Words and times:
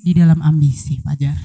Di 0.00 0.16
dalam 0.16 0.40
ambisi, 0.40 0.96
Fajar. 1.04 1.36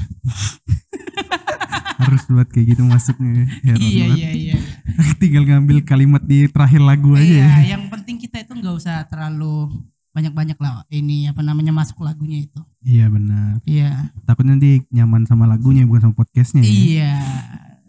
Harus 2.05 2.23
buat 2.31 2.47
kayak 2.47 2.75
gitu 2.75 2.83
masuknya. 2.87 3.47
Heran 3.63 3.81
iya, 3.81 4.05
banget. 4.07 4.17
iya, 4.17 4.31
iya. 4.31 4.57
Tinggal 5.21 5.43
ngambil 5.47 5.83
kalimat 5.83 6.23
di 6.23 6.47
terakhir 6.47 6.81
lagu 6.83 7.15
aja 7.15 7.23
ya. 7.23 7.47
Iya, 7.61 7.77
yang 7.77 7.83
penting 7.91 8.19
kita 8.19 8.43
itu 8.43 8.53
nggak 8.55 8.75
usah 8.75 9.03
terlalu 9.11 9.71
banyak-banyak 10.15 10.55
lah 10.63 10.87
ini 10.87 11.27
apa 11.27 11.43
namanya 11.43 11.75
masuk 11.75 12.07
lagunya 12.07 12.47
itu. 12.47 12.63
Iya 12.79 13.11
benar. 13.11 13.59
Iya. 13.67 14.15
Takut 14.23 14.47
nanti 14.47 14.87
nyaman 14.87 15.27
sama 15.27 15.43
lagunya 15.43 15.83
bukan 15.83 16.07
sama 16.07 16.15
podcastnya. 16.15 16.63
ya. 16.63 17.19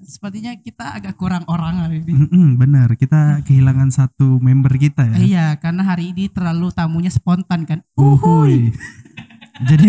Sepertinya 0.07 0.55
kita 0.55 0.95
agak 0.95 1.19
kurang 1.19 1.43
orang 1.51 1.83
hari 1.83 1.99
ini. 1.99 2.15
Mm-mm, 2.15 2.55
benar. 2.55 2.95
Kita 2.95 3.43
kehilangan 3.43 3.91
satu 3.91 4.39
member 4.39 4.71
kita 4.79 5.03
ya. 5.03 5.17
Iya, 5.19 5.47
karena 5.59 5.83
hari 5.83 6.15
ini 6.15 6.31
terlalu 6.31 6.71
tamunya 6.71 7.11
spontan 7.11 7.67
kan. 7.67 7.83
Uhuy. 7.99 8.71
Jadi 9.69 9.89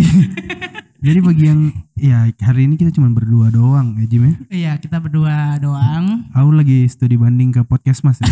jadi 0.98 1.20
bagi 1.22 1.46
yang 1.46 1.70
ya 1.94 2.26
hari 2.42 2.66
ini 2.66 2.74
kita 2.80 2.90
cuma 2.90 3.12
berdua 3.14 3.54
doang 3.54 3.94
ya 4.02 4.06
Jim 4.10 4.24
ya. 4.26 4.34
Iya, 4.50 4.72
kita 4.82 4.98
berdua 4.98 5.60
doang. 5.62 6.26
Aku 6.34 6.50
lagi 6.56 6.90
studi 6.90 7.20
banding 7.20 7.54
ke 7.54 7.62
podcast 7.68 8.02
mas 8.02 8.18
ya. 8.18 8.32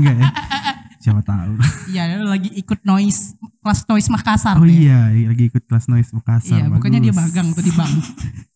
Enggak 0.00 0.16
ya? 0.16 0.28
Siapa 1.02 1.20
tahu. 1.26 1.58
Iya, 1.92 2.24
lagi 2.24 2.48
ikut 2.56 2.86
noise 2.88 3.36
kelas 3.60 3.84
noise 3.84 4.08
Makassar. 4.08 4.56
Oh 4.56 4.64
dia. 4.64 5.12
iya, 5.12 5.28
lagi 5.28 5.52
ikut 5.52 5.64
kelas 5.68 5.90
noise 5.92 6.14
Makassar. 6.16 6.56
Iya, 6.56 6.64
bukannya 6.72 7.00
dia 7.04 7.12
Bagus. 7.12 7.20
magang 7.28 7.48
tuh 7.52 7.64
di 7.64 7.72
bank. 7.76 7.94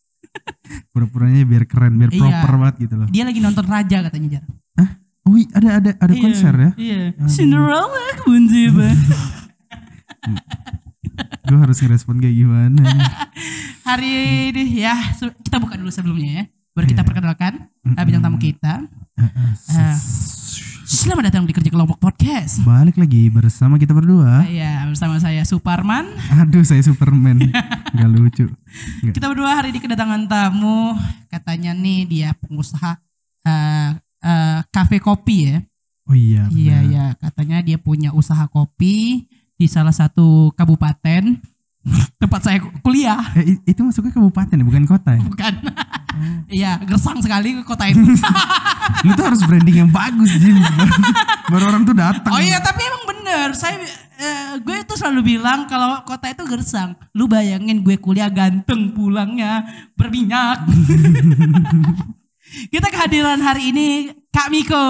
Pura-puranya 0.92 1.42
biar 1.44 1.64
keren, 1.68 1.96
biar 1.98 2.10
Iya. 2.12 2.20
proper 2.20 2.52
banget 2.60 2.76
gitu 2.88 2.94
loh. 3.00 3.08
Dia 3.10 3.24
lagi 3.24 3.40
nonton 3.40 3.64
Raja 3.64 3.98
katanya 4.04 4.28
Jar. 4.38 4.44
Oh 5.24 5.40
iya, 5.40 5.48
ada 5.56 5.68
ada 5.80 5.90
ada 5.96 6.14
konser 6.20 6.52
ya. 6.52 6.70
Iya. 6.76 7.16
Cinderella 7.32 7.88
kebun. 8.20 8.44
Gue 11.48 11.58
harus 11.60 11.78
ngerespon 11.80 12.20
kayak 12.20 12.36
gimana. 12.36 12.84
Hari 13.88 14.12
ini 14.52 14.84
ya 14.84 14.96
kita 15.16 15.56
buka 15.60 15.80
dulu 15.80 15.88
sebelumnya 15.88 16.28
ya. 16.28 16.44
Baru 16.76 16.84
kita 16.84 17.00
Iya. 17.00 17.08
perkenalkan 17.08 17.52
uh, 17.88 18.04
bintang 18.04 18.24
tamu 18.24 18.36
kita. 18.36 18.84
Uh, 19.16 19.96
Selamat 20.84 21.32
datang 21.32 21.48
di 21.48 21.56
Kerja 21.56 21.72
Kelompok 21.72 21.96
Podcast. 21.96 22.60
Balik 22.60 23.00
lagi 23.00 23.32
bersama 23.32 23.80
kita 23.80 23.96
berdua. 23.96 24.44
Iya, 24.44 24.84
bersama 24.84 25.16
saya 25.16 25.40
Suparman. 25.48 26.12
Aduh, 26.36 26.60
saya 26.60 26.84
Superman. 26.84 27.40
Gak 27.96 28.10
lucu. 28.12 28.52
Nggak. 29.00 29.16
Kita 29.16 29.32
berdua 29.32 29.64
hari 29.64 29.72
ini 29.72 29.80
kedatangan 29.80 30.28
tamu. 30.28 30.92
Katanya 31.32 31.72
nih 31.72 32.04
dia 32.04 32.28
pengusaha 32.36 33.00
eh, 33.48 33.90
eh, 34.28 34.60
kafe 34.68 35.00
kopi 35.00 35.56
ya. 35.56 35.64
Oh 36.04 36.12
iya. 36.12 36.52
Iya, 36.52 36.76
benar. 36.76 36.92
iya. 36.92 37.04
Katanya 37.16 37.58
dia 37.64 37.80
punya 37.80 38.12
usaha 38.12 38.44
kopi 38.44 39.24
di 39.56 39.66
salah 39.72 39.96
satu 39.96 40.52
kabupaten 40.52 41.40
tempat 42.20 42.40
saya 42.44 42.60
kuliah. 42.84 43.24
Eh, 43.40 43.56
itu 43.64 43.80
masuknya 43.80 44.12
kabupaten 44.12 44.60
ya, 44.60 44.64
bukan 44.68 44.84
kota 44.84 45.16
ya? 45.16 45.24
Bukan. 45.24 45.54
Iya, 46.48 46.78
gersang 46.84 47.18
sekali 47.20 47.60
kota 47.64 47.88
ini. 47.88 48.14
Lu 49.04 49.10
tuh 49.16 49.24
harus 49.26 49.40
branding 49.44 49.86
yang 49.86 49.90
bagus, 49.90 50.30
Jim. 50.38 50.56
Baru, 50.60 50.94
baru 51.50 51.64
orang 51.74 51.82
tuh 51.84 51.96
datang. 51.96 52.32
Oh 52.32 52.40
iya, 52.40 52.60
tapi 52.60 52.84
emang 52.84 53.04
bener. 53.08 53.48
Saya 53.56 53.80
eh, 54.20 54.60
gue 54.60 54.76
itu 54.80 54.94
selalu 54.94 55.36
bilang 55.36 55.66
kalau 55.66 56.00
kota 56.06 56.30
itu 56.30 56.44
gersang. 56.46 56.96
Lu 57.16 57.26
bayangin 57.26 57.82
gue 57.82 57.96
kuliah 57.98 58.30
ganteng 58.30 58.94
pulangnya 58.94 59.64
berminyak. 59.98 60.64
Kita 62.72 62.86
kehadiran 62.86 63.42
hari 63.42 63.74
ini 63.74 63.88
Kak 64.30 64.48
Miko. 64.52 64.86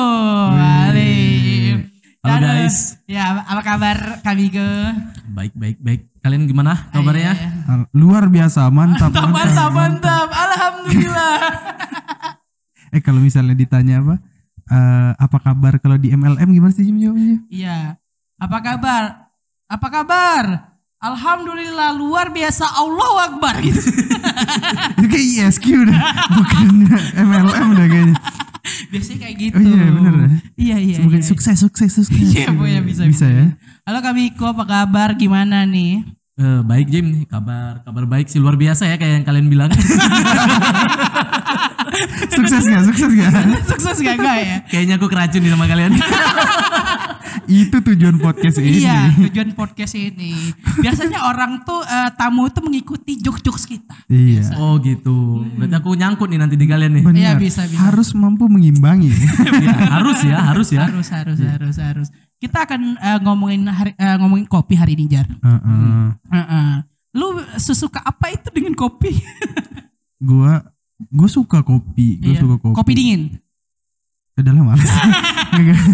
Halo. 2.24 2.40
Guys. 2.40 2.96
Ya, 3.04 3.44
apa 3.44 3.62
kabar 3.64 3.98
Kak 4.20 4.34
Miko? 4.36 4.68
Baik, 5.32 5.52
baik, 5.56 5.78
baik. 5.80 6.13
Kalian 6.24 6.48
gimana 6.48 6.88
kabarnya? 6.88 7.36
Iya, 7.36 7.52
iya. 7.52 7.68
Ah, 7.68 7.84
Luar 7.92 8.32
biasa, 8.32 8.64
mantap, 8.72 9.12
Mantap, 9.12 9.28
mantap, 9.28 9.70
mantap. 9.76 10.28
Alhamdulillah. 10.32 11.36
Eh 12.94 13.02
kalau 13.02 13.18
misalnya 13.18 13.58
ditanya 13.58 13.98
apa? 13.98 14.22
eh, 14.70 15.10
apa 15.18 15.38
kabar 15.42 15.82
kalau 15.82 15.98
di 15.98 16.14
MLM 16.14 16.48
gimana 16.54 16.72
sih 16.72 16.86
Jim 16.86 16.96
jawabnya? 17.02 17.42
Iya. 17.50 17.98
Apa 18.38 18.58
kabar? 18.62 19.34
Apa 19.66 19.88
kabar? 19.90 20.44
Alhamdulillah 21.04 21.92
luar 21.92 22.32
biasa 22.32 22.64
Allahu 22.80 23.16
Akbar 23.20 23.60
gitu. 23.60 23.76
Itu 24.96 25.06
kayak 25.10 25.26
ISQ 25.52 25.66
udah, 25.84 26.00
bukan 26.32 26.66
MLM 27.12 27.66
udah 27.76 27.86
kayaknya. 27.92 28.16
Biasanya 28.88 29.18
kayak 29.20 29.36
gitu. 29.36 29.56
Oh 29.58 29.60
iya, 29.60 29.84
bener 29.92 30.14
ya? 30.16 30.28
Iya, 30.56 30.76
iya. 30.80 30.96
Semoga 30.96 31.18
iya. 31.20 31.26
sukses, 31.28 31.56
sukses, 31.60 31.90
sukses. 31.92 32.28
Iya, 32.32 32.56
Bu, 32.56 32.64
ya, 32.64 32.80
bisa, 32.80 33.04
Bisa 33.04 33.26
ya. 33.28 33.52
Halo 33.84 34.00
Kak 34.00 34.16
Miko, 34.16 34.48
apa 34.48 34.64
kabar? 34.64 35.12
Gimana 35.12 35.68
nih? 35.68 36.00
Eh, 36.40 36.60
baik 36.64 36.88
Jim, 36.88 37.04
nih 37.04 37.28
kabar 37.28 37.84
kabar 37.84 38.08
baik 38.08 38.32
sih 38.32 38.40
luar 38.40 38.56
biasa 38.56 38.88
ya 38.88 38.96
kayak 38.96 39.20
yang 39.20 39.26
kalian 39.28 39.52
bilang. 39.52 39.68
Sukses 42.32 42.64
gak? 42.64 42.80
Sukses 42.88 43.12
gak? 43.12 43.28
Sukses 43.76 44.00
gak 44.00 44.16
gak 44.16 44.36
ya? 44.40 44.56
Kayaknya 44.72 44.96
aku 44.96 45.04
keracun 45.12 45.44
nih 45.44 45.52
sama 45.52 45.68
kalian. 45.68 46.00
Itu 47.68 47.84
tujuan 47.84 48.16
podcast 48.24 48.56
ini. 48.56 48.88
Iya, 48.88 49.20
tujuan 49.28 49.52
podcast 49.52 49.92
ini. 50.00 50.32
Biasanya 50.80 51.28
orang 51.28 51.60
tuh 51.68 51.84
eh, 51.84 52.08
tamu 52.16 52.48
tuh 52.48 52.64
mengikuti 52.64 53.20
jokes-jokes 53.20 53.68
kita. 53.68 54.08
Iya. 54.08 54.64
oh 54.64 54.80
gitu. 54.80 55.44
Berarti 55.60 55.76
aku 55.76 55.92
nyangkut 55.92 56.32
nih 56.32 56.40
nanti 56.40 56.56
di 56.56 56.64
kalian 56.64 56.88
nih. 56.88 57.04
Benar. 57.04 57.20
Iya, 57.20 57.32
bisa, 57.36 57.68
bisa. 57.68 57.84
Harus 57.84 58.16
mampu 58.16 58.48
mengimbangi. 58.48 59.12
Ya, 59.60 59.76
harus 60.00 60.24
ya, 60.24 60.40
harus 60.40 60.72
ya. 60.72 60.88
Harus, 60.88 61.12
harus, 61.12 61.36
harus, 61.36 61.76
harus. 61.76 62.08
Kita 62.44 62.68
akan 62.68 62.80
eh, 63.00 63.18
ngomongin 63.24 63.64
hari, 63.66 63.96
eh, 63.96 64.16
ngomongin 64.20 64.44
kopi 64.44 64.76
hari 64.76 64.92
ini, 64.92 65.08
Jar. 65.08 65.24
Heeh. 65.24 66.06
Heeh. 66.28 66.68
Lu 67.16 67.32
sesuka 67.56 68.04
apa 68.04 68.28
itu 68.28 68.52
dengan 68.52 68.76
kopi? 68.76 69.16
Gua 70.28 70.60
gue 70.94 71.28
suka 71.28 71.64
kopi, 71.64 72.20
gue 72.20 72.36
Iya. 72.36 72.44
suka 72.44 72.56
kopi. 72.60 72.76
Kopi 72.76 72.92
dingin. 72.92 73.22
Udah 74.34 74.50
lah 74.50 74.62
males. 74.66 74.92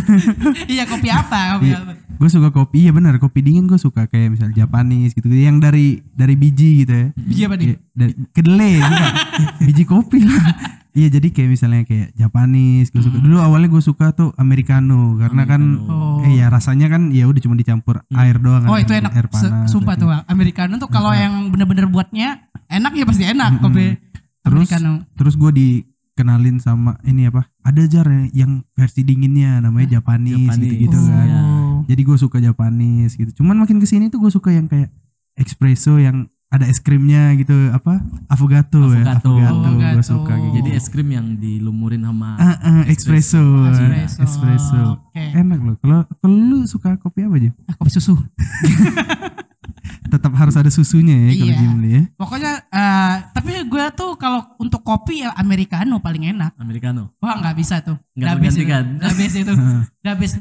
iya, 0.72 0.89
kopi 0.89 1.09
apa? 1.09 1.60
Kopi 1.60 1.71
apa? 1.71 1.93
gue 2.21 2.28
suka 2.28 2.53
kopi, 2.53 2.84
iya 2.84 2.93
benar 2.93 3.16
kopi 3.16 3.41
dingin 3.41 3.65
gue 3.65 3.81
suka 3.81 4.05
kayak 4.05 4.37
misal 4.37 4.53
Japanese 4.53 5.16
gitu, 5.16 5.25
yang 5.33 5.56
dari 5.56 6.05
dari 6.12 6.37
biji 6.37 6.84
gitu 6.84 6.93
ya. 6.93 7.06
Biji 7.16 7.43
apa 7.49 7.55
nih? 7.56 7.65
Iya, 7.65 7.77
dari 7.97 8.12
kedelai 8.37 8.72
biji 9.66 9.84
kopi 9.89 10.19
lah. 10.28 10.44
Iya 10.93 11.09
jadi 11.09 11.28
kayak 11.28 11.49
misalnya 11.51 11.83
kayak 11.83 12.12
Japanese 12.12 12.89
gue 12.89 12.99
suka. 13.01 13.17
Dulu 13.17 13.37
awalnya 13.37 13.69
gue 13.69 13.78
suka 13.81 14.06
tuh 14.11 14.31
americano 14.34 15.15
karena 15.17 15.43
kan 15.45 15.62
Oh. 15.81 16.21
eh 16.21 16.34
ya 16.34 16.47
rasanya 16.47 16.87
kan 16.87 17.09
ya 17.09 17.25
udah 17.25 17.39
cuma 17.39 17.55
dicampur 17.55 18.03
air 18.11 18.37
doang 18.37 18.65
Oh 18.65 18.75
kan, 18.75 18.81
itu 18.81 18.93
enak, 18.93 19.12
air 19.12 19.27
panas. 19.27 19.67
sumpah 19.67 19.95
gitu. 19.95 20.05
tuh 20.05 20.11
Americano 20.27 20.75
tuh 20.77 20.87
kalau 20.87 21.11
yang 21.11 21.49
bener-bener 21.49 21.87
buatnya 21.87 22.43
enak 22.67 22.93
ya 22.93 23.05
pasti 23.05 23.25
enak 23.25 23.59
kopi 23.59 23.97
Terus 24.41 24.67
Americano. 24.67 25.05
terus 25.15 25.34
gue 25.34 25.51
dikenalin 25.53 26.59
sama 26.59 26.99
ini 27.03 27.27
apa? 27.27 27.45
Ada 27.61 27.83
jar 27.87 28.07
ya 28.07 28.25
yang 28.37 28.65
versi 28.72 29.01
dinginnya 29.01 29.61
namanya 29.61 29.95
Japanese, 29.95 30.33
Japanese. 30.34 30.61
gitu-gitu 30.61 30.99
kan. 30.99 31.22
Iya. 31.22 31.41
Oh. 31.41 31.78
Jadi 31.83 32.03
gue 32.03 32.17
suka 32.17 32.39
Japanese 32.39 33.15
gitu. 33.15 33.31
Cuman 33.37 33.57
makin 33.57 33.77
ke 33.77 33.87
sini 33.87 34.09
tuh 34.09 34.19
gue 34.19 34.28
suka 34.28 34.51
yang 34.51 34.65
kayak 34.65 34.91
espresso 35.34 35.97
yang 35.97 36.27
ada 36.50 36.66
es 36.66 36.77
krimnya 36.77 37.31
gitu 37.34 37.55
apa 37.71 38.03
affogato, 38.27 38.83
ya 38.91 39.06
Affogato. 39.09 39.62
affogato 39.62 39.94
gue 39.94 40.03
suka 40.03 40.34
gitu. 40.37 40.55
Jadi 40.59 40.71
es 40.72 40.87
krim 40.87 41.09
yang 41.09 41.27
dilumurin 41.34 42.03
sama 42.03 42.34
Ah, 42.34 42.59
ah, 42.59 42.83
espresso, 42.84 43.38
Espresso. 43.71 44.19
espresso, 44.19 44.83
Oke. 45.00 45.22
enak 45.31 45.59
loh. 45.60 45.77
Kalau 45.78 45.99
kalau 46.12 46.34
lu 46.34 46.66
suka 46.66 46.94
kopi 46.97 47.22
apa 47.22 47.39
aja? 47.39 47.50
Ah, 47.65 47.75
kopi 47.77 47.91
susu. 47.93 48.19
Tetap 50.10 50.34
harus 50.34 50.59
ada 50.59 50.66
susunya 50.69 51.31
ya 51.31 51.33
kalau 51.33 51.47
Iya. 51.47 51.56
Jimli 51.56 51.89
ya. 51.89 52.03
Pokoknya 52.16 52.53
eh, 52.66 53.15
tapi 53.31 53.50
gue 53.62 53.84
tuh 53.94 54.10
kalau 54.16 54.43
untuk 54.59 54.83
kopi 54.83 55.22
ya 55.22 55.31
Americano 55.33 56.03
paling 56.03 56.27
enak. 56.28 56.59
americano. 56.59 57.15
Wah 57.19 57.39
nggak 57.39 57.54
bisa 57.54 57.78
tuh. 57.78 57.95
Nggak 58.13 58.28
tergantikan. 58.36 58.84
Nggak 58.98 59.07
habis 59.09 59.33
itu. 59.36 59.53
Nggak 60.03 60.13
habis. 60.13 60.33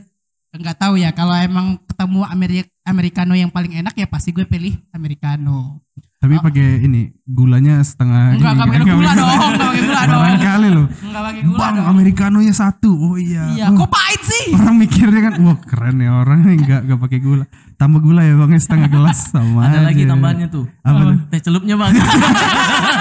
Nggak 0.50 0.78
tahu 0.82 0.98
ya 0.98 1.14
kalau 1.14 1.38
emang 1.38 1.78
ketemu 1.86 2.20
Ameri- 2.26 2.72
Americano 2.82 3.38
yang 3.38 3.54
paling 3.54 3.78
enak 3.78 3.94
ya 3.94 4.10
pasti 4.10 4.34
gue 4.34 4.42
pilih 4.44 4.74
Americano. 4.90 5.86
Tapi 6.20 6.36
pakai 6.36 6.84
ini 6.84 7.16
gulanya 7.24 7.80
setengah. 7.80 8.36
Enggak 8.36 8.52
enggak 8.52 8.68
pakai 8.68 8.92
gula 8.92 9.12
dong, 9.16 9.32
enggak 9.32 9.56
pakai 9.64 9.80
gula 9.80 10.02
dong. 10.04 10.20
Barangkali 10.20 10.68
loh. 10.68 10.86
Enggak 10.92 11.24
pakai 11.24 11.42
gula 11.42 11.58
Bang, 11.58 11.74
dong. 11.74 11.88
americanonya 11.88 12.52
satu. 12.52 12.92
Oh 12.92 13.16
iya. 13.16 13.44
Iya, 13.56 13.66
Wah, 13.72 13.80
kok 13.80 13.90
pahit 13.90 14.22
sih? 14.22 14.44
Orang 14.52 14.76
mikirnya 14.76 15.22
kan, 15.24 15.34
wah 15.40 15.56
keren 15.58 15.96
ya 15.98 16.12
orang 16.12 16.44
enggak 16.44 16.84
enggak 16.84 17.00
pakai 17.00 17.20
gula. 17.20 17.46
Tambah 17.80 18.04
gula 18.04 18.22
ya 18.22 18.36
bang, 18.36 18.52
setengah 18.54 18.92
gelas 18.92 19.32
sama 19.32 19.64
Ada 19.64 19.80
lagi 19.88 20.04
aja. 20.04 20.12
tambahannya 20.12 20.48
tuh. 20.52 20.66
Apa 20.84 21.00
tuh? 21.08 21.18
Teh 21.32 21.40
celupnya 21.40 21.76
bang. 21.80 21.92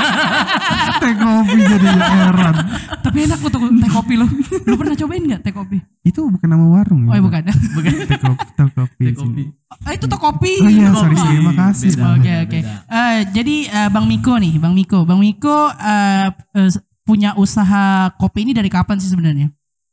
Teh 0.98 1.14
kopi 1.14 1.58
jadi 1.62 1.88
heran. 1.94 2.54
Tapi 3.00 3.18
enak 3.24 3.38
loh 3.40 3.50
tuh 3.50 3.60
teh 3.70 3.90
kopi 3.90 4.14
lo. 4.18 4.26
Lu 4.66 4.74
pernah 4.74 4.94
cobain 4.98 5.22
nggak 5.22 5.40
teh 5.46 5.52
kopi? 5.54 5.78
Itu 6.02 6.26
bukan 6.28 6.48
nama 6.48 6.66
warung 6.66 7.06
Oh 7.08 7.14
ya? 7.14 7.20
ya 7.20 7.22
bukan. 7.24 7.42
Bukan. 7.76 7.92
Teh 8.08 8.18
kopi, 8.18 8.44
teh 8.52 8.68
kopi. 8.72 9.02
Teh 9.04 9.14
kopi. 9.14 9.42
Ah, 9.84 9.92
itu 9.94 10.06
teh 10.08 10.20
kopi. 10.20 10.52
Oh 10.64 10.70
iya, 10.70 10.90
sorry, 10.92 11.16
makasih. 11.44 11.88
Beda, 11.94 12.16
Oke 12.18 12.32
oke. 12.48 12.58
Eh, 12.66 13.18
jadi 13.32 13.56
eh, 13.68 13.88
Bang 13.92 14.06
Miko 14.10 14.34
nih, 14.36 14.54
Bang 14.58 14.74
Miko, 14.74 15.04
Bang 15.06 15.20
Miko 15.20 15.70
eh, 15.70 16.28
eh, 16.34 16.70
punya 17.04 17.32
usaha 17.38 18.12
kopi 18.16 18.44
ini 18.44 18.52
dari 18.52 18.68
kapan 18.68 19.00
sih 19.00 19.08
sebenarnya? 19.08 19.48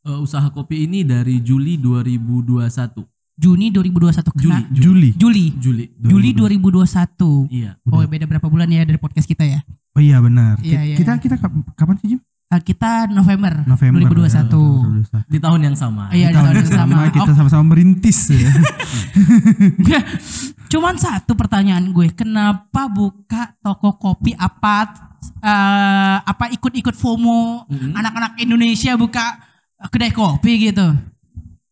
Eh, 0.05 0.19
usaha 0.19 0.45
kopi 0.51 0.85
ini 0.89 1.05
dari 1.05 1.39
Juli 1.39 1.77
2021. 1.79 3.03
Juni 3.35 3.67
2021 3.67 4.31
kena 4.31 4.63
Juli. 4.71 5.11
Juli. 5.19 5.45
Juli. 5.59 5.85
Juli 5.99 6.29
2021. 6.31 7.51
Iya. 7.51 7.75
Oh, 7.91 7.99
beda 8.07 8.23
berapa 8.31 8.47
bulan 8.47 8.71
ya 8.71 8.87
dari 8.87 8.95
podcast 8.95 9.27
kita 9.27 9.43
ya? 9.43 9.59
Oh 9.95 10.01
iya 10.01 10.19
benar. 10.19 10.59
Iya, 10.59 10.81
iya, 10.83 10.95
kita 10.95 11.15
iya. 11.15 11.21
kita 11.21 11.35
kap- 11.39 11.71
kapan 11.73 11.95
sih 11.97 12.07
Jim? 12.11 12.21
Ah, 12.45 12.59
kita 12.59 13.09
November, 13.09 13.65
November. 13.65 14.05
2021. 14.05 15.01
Ya, 15.01 15.19
Di 15.25 15.39
tahun 15.39 15.61
yang 15.63 15.75
sama. 15.75 16.11
Iya, 16.11 16.29
di 16.29 16.35
Tahun 16.35 16.45
tahun 16.45 16.55
yang 16.61 16.69
sama. 16.69 16.95
kita 17.09 17.31
sama-sama 17.33 17.63
merintis 17.65 18.19
ya. 18.29 18.51
Cuman 20.71 20.95
satu 20.95 21.33
pertanyaan 21.33 21.89
gue, 21.89 22.11
kenapa 22.11 22.85
buka 22.85 23.55
toko 23.57 23.95
kopi 23.95 24.35
apa 24.35 24.93
eh, 25.41 26.17
apa 26.21 26.45
ikut-ikut 26.51 26.93
FOMO 26.93 27.65
Mhm. 27.65 27.91
anak-anak 27.95 28.31
Indonesia 28.37 28.93
buka 28.93 29.39
eh, 29.77 29.89
kedai 29.89 30.11
kopi 30.11 30.69
gitu? 30.69 30.85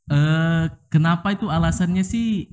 Eh, 0.05 0.63
kenapa 0.87 1.31
itu 1.31 1.47
alasannya 1.47 2.01
sih 2.01 2.47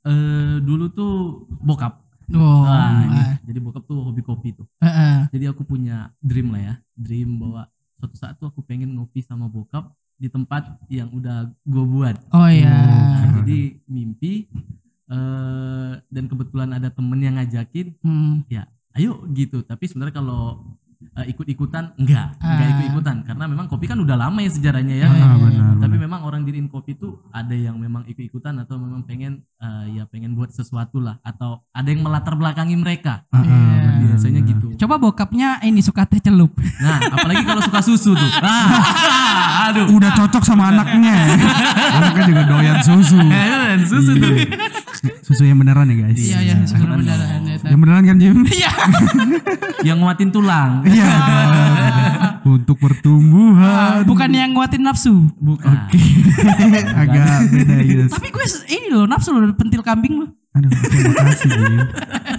eh 0.00 0.56
dulu 0.60 0.86
tuh 0.88 1.14
bokap. 1.58 2.05
Oh, 2.28 2.64
Nah, 2.64 3.06
ini. 3.06 3.18
eh, 3.20 3.34
Jadi 3.46 3.58
bokap 3.60 3.82
tuh 3.84 4.02
hobi 4.02 4.18
kopi 4.20 4.50
tuh. 4.50 4.66
eh, 4.78 4.88
eh. 4.88 5.18
Jadi 5.30 5.44
aku 5.46 5.62
punya 5.62 6.10
dream 6.18 6.50
lah 6.50 6.62
ya, 6.62 6.74
dream 6.92 7.38
bahwa 7.38 7.70
suatu 7.94 8.16
saat 8.16 8.34
tuh 8.36 8.46
aku 8.46 8.60
pengen 8.60 8.90
ngopi 8.92 9.20
sama 9.20 9.46
bokap 9.46 9.88
di 10.16 10.26
tempat 10.26 10.66
yang 10.88 11.06
udah 11.10 11.46
gue 11.62 11.84
buat. 11.86 12.16
oh 12.30 12.48
ya. 12.48 12.72
Nah, 12.72 13.40
jadi 13.40 13.58
mimpi 13.86 14.48
eh 15.06 15.92
dan 16.04 16.24
kebetulan 16.26 16.70
ada 16.72 16.90
temen 16.90 17.20
yang 17.20 17.38
ngajakin, 17.38 17.94
Hmm. 18.00 18.42
ya 18.48 18.66
ayo 18.92 19.22
gitu. 19.30 19.62
Tapi 19.62 19.86
sebenarnya 19.86 20.18
kalau 20.18 20.66
eh, 21.16 21.26
ikut-ikutan 21.28 21.96
enggak, 21.96 22.36
enggak 22.36 22.60
Ah. 22.62 22.72
ikut-ikutan 22.72 23.16
karena 23.22 23.44
memang 23.46 23.66
kopi 23.66 23.84
kan 23.84 23.96
udah 23.96 24.16
lama 24.18 24.38
ya 24.38 24.50
sejarahnya 24.50 24.94
ya. 24.94 25.06
Oh, 25.06 25.12
iya, 25.12 25.24
Ah, 25.24 25.36
benar. 25.36 25.64
Tapi 25.76 25.88
benar. 25.90 26.04
memang 26.04 26.20
orang 26.22 26.42
diriin 26.42 26.66
kopi 26.66 26.92
tuh 26.94 27.24
ada 27.30 27.52
yang 27.52 27.76
memang 27.76 28.04
ikut-ikutan 28.04 28.56
atau 28.58 28.76
memang 28.76 29.02
pengen 29.02 29.40
eh, 29.56 29.86
ya 29.92 30.04
pengen 30.04 30.32
buat 30.32 30.50
sesuatu 30.50 30.98
lah 30.98 31.16
atau 31.20 31.64
ada 31.70 31.86
yang 31.86 32.00
melatar 32.00 32.32
belakangi 32.32 32.74
mereka. 32.74 33.24
Ah, 33.28 33.38
ah, 33.38 33.44
Iya. 33.46 33.88
Biasanya 34.06 34.40
benar. 34.40 34.50
gitu. 34.52 34.66
Coba 34.78 34.94
bokapnya 34.98 35.48
ini 35.62 35.80
suka 35.80 36.04
teh 36.04 36.18
celup. 36.18 36.52
Nah, 36.78 37.00
apalagi 37.10 37.42
kalau 37.42 37.60
suka 37.60 37.80
susu 37.82 38.12
tuh. 38.12 38.30
Ah, 38.46 39.72
aduh. 39.72 39.88
Udah 39.90 40.12
cocok 40.14 40.42
sama 40.42 40.68
anaknya. 40.68 41.16
anaknya 41.90 42.22
juga 42.24 42.42
doyan 42.46 42.78
susu. 42.80 43.18
Eh, 43.66 43.82
susu 43.82 44.12
tuh. 44.14 44.30
Susu 45.22 45.42
yang 45.42 45.56
beneran 45.56 45.84
ya 45.86 45.96
guys. 45.98 46.16
Iya, 46.16 46.38
iya, 46.40 46.54
sebenarnya 46.62 46.96
beneran. 47.02 47.40
ya, 47.42 47.56
Yang 47.66 47.80
beneran 47.80 48.02
kan 48.04 48.16
Jim? 48.16 48.36
Iya. 48.46 48.70
Yang 49.88 49.96
nguatin 49.98 50.30
tulang. 50.30 50.70
Iya. 50.84 51.05
Untuk 52.56 52.78
pertumbuhan. 52.78 54.06
Bukan 54.06 54.30
yang 54.30 54.54
nguatin 54.54 54.82
nafsu. 54.86 55.26
Bukan. 55.36 55.66
Agak 57.02 57.50
beda 57.50 57.76
gitu. 57.82 58.04
Tapi 58.06 58.28
gue 58.30 58.44
ini 58.70 58.86
loh 58.94 59.04
nafsu 59.04 59.34
loh 59.34 59.50
pentil 59.52 59.82
kambing 59.82 60.22
loh. 60.22 60.30
Aduh, 60.56 60.70
oke, 60.72 60.98
makasih. 61.12 61.50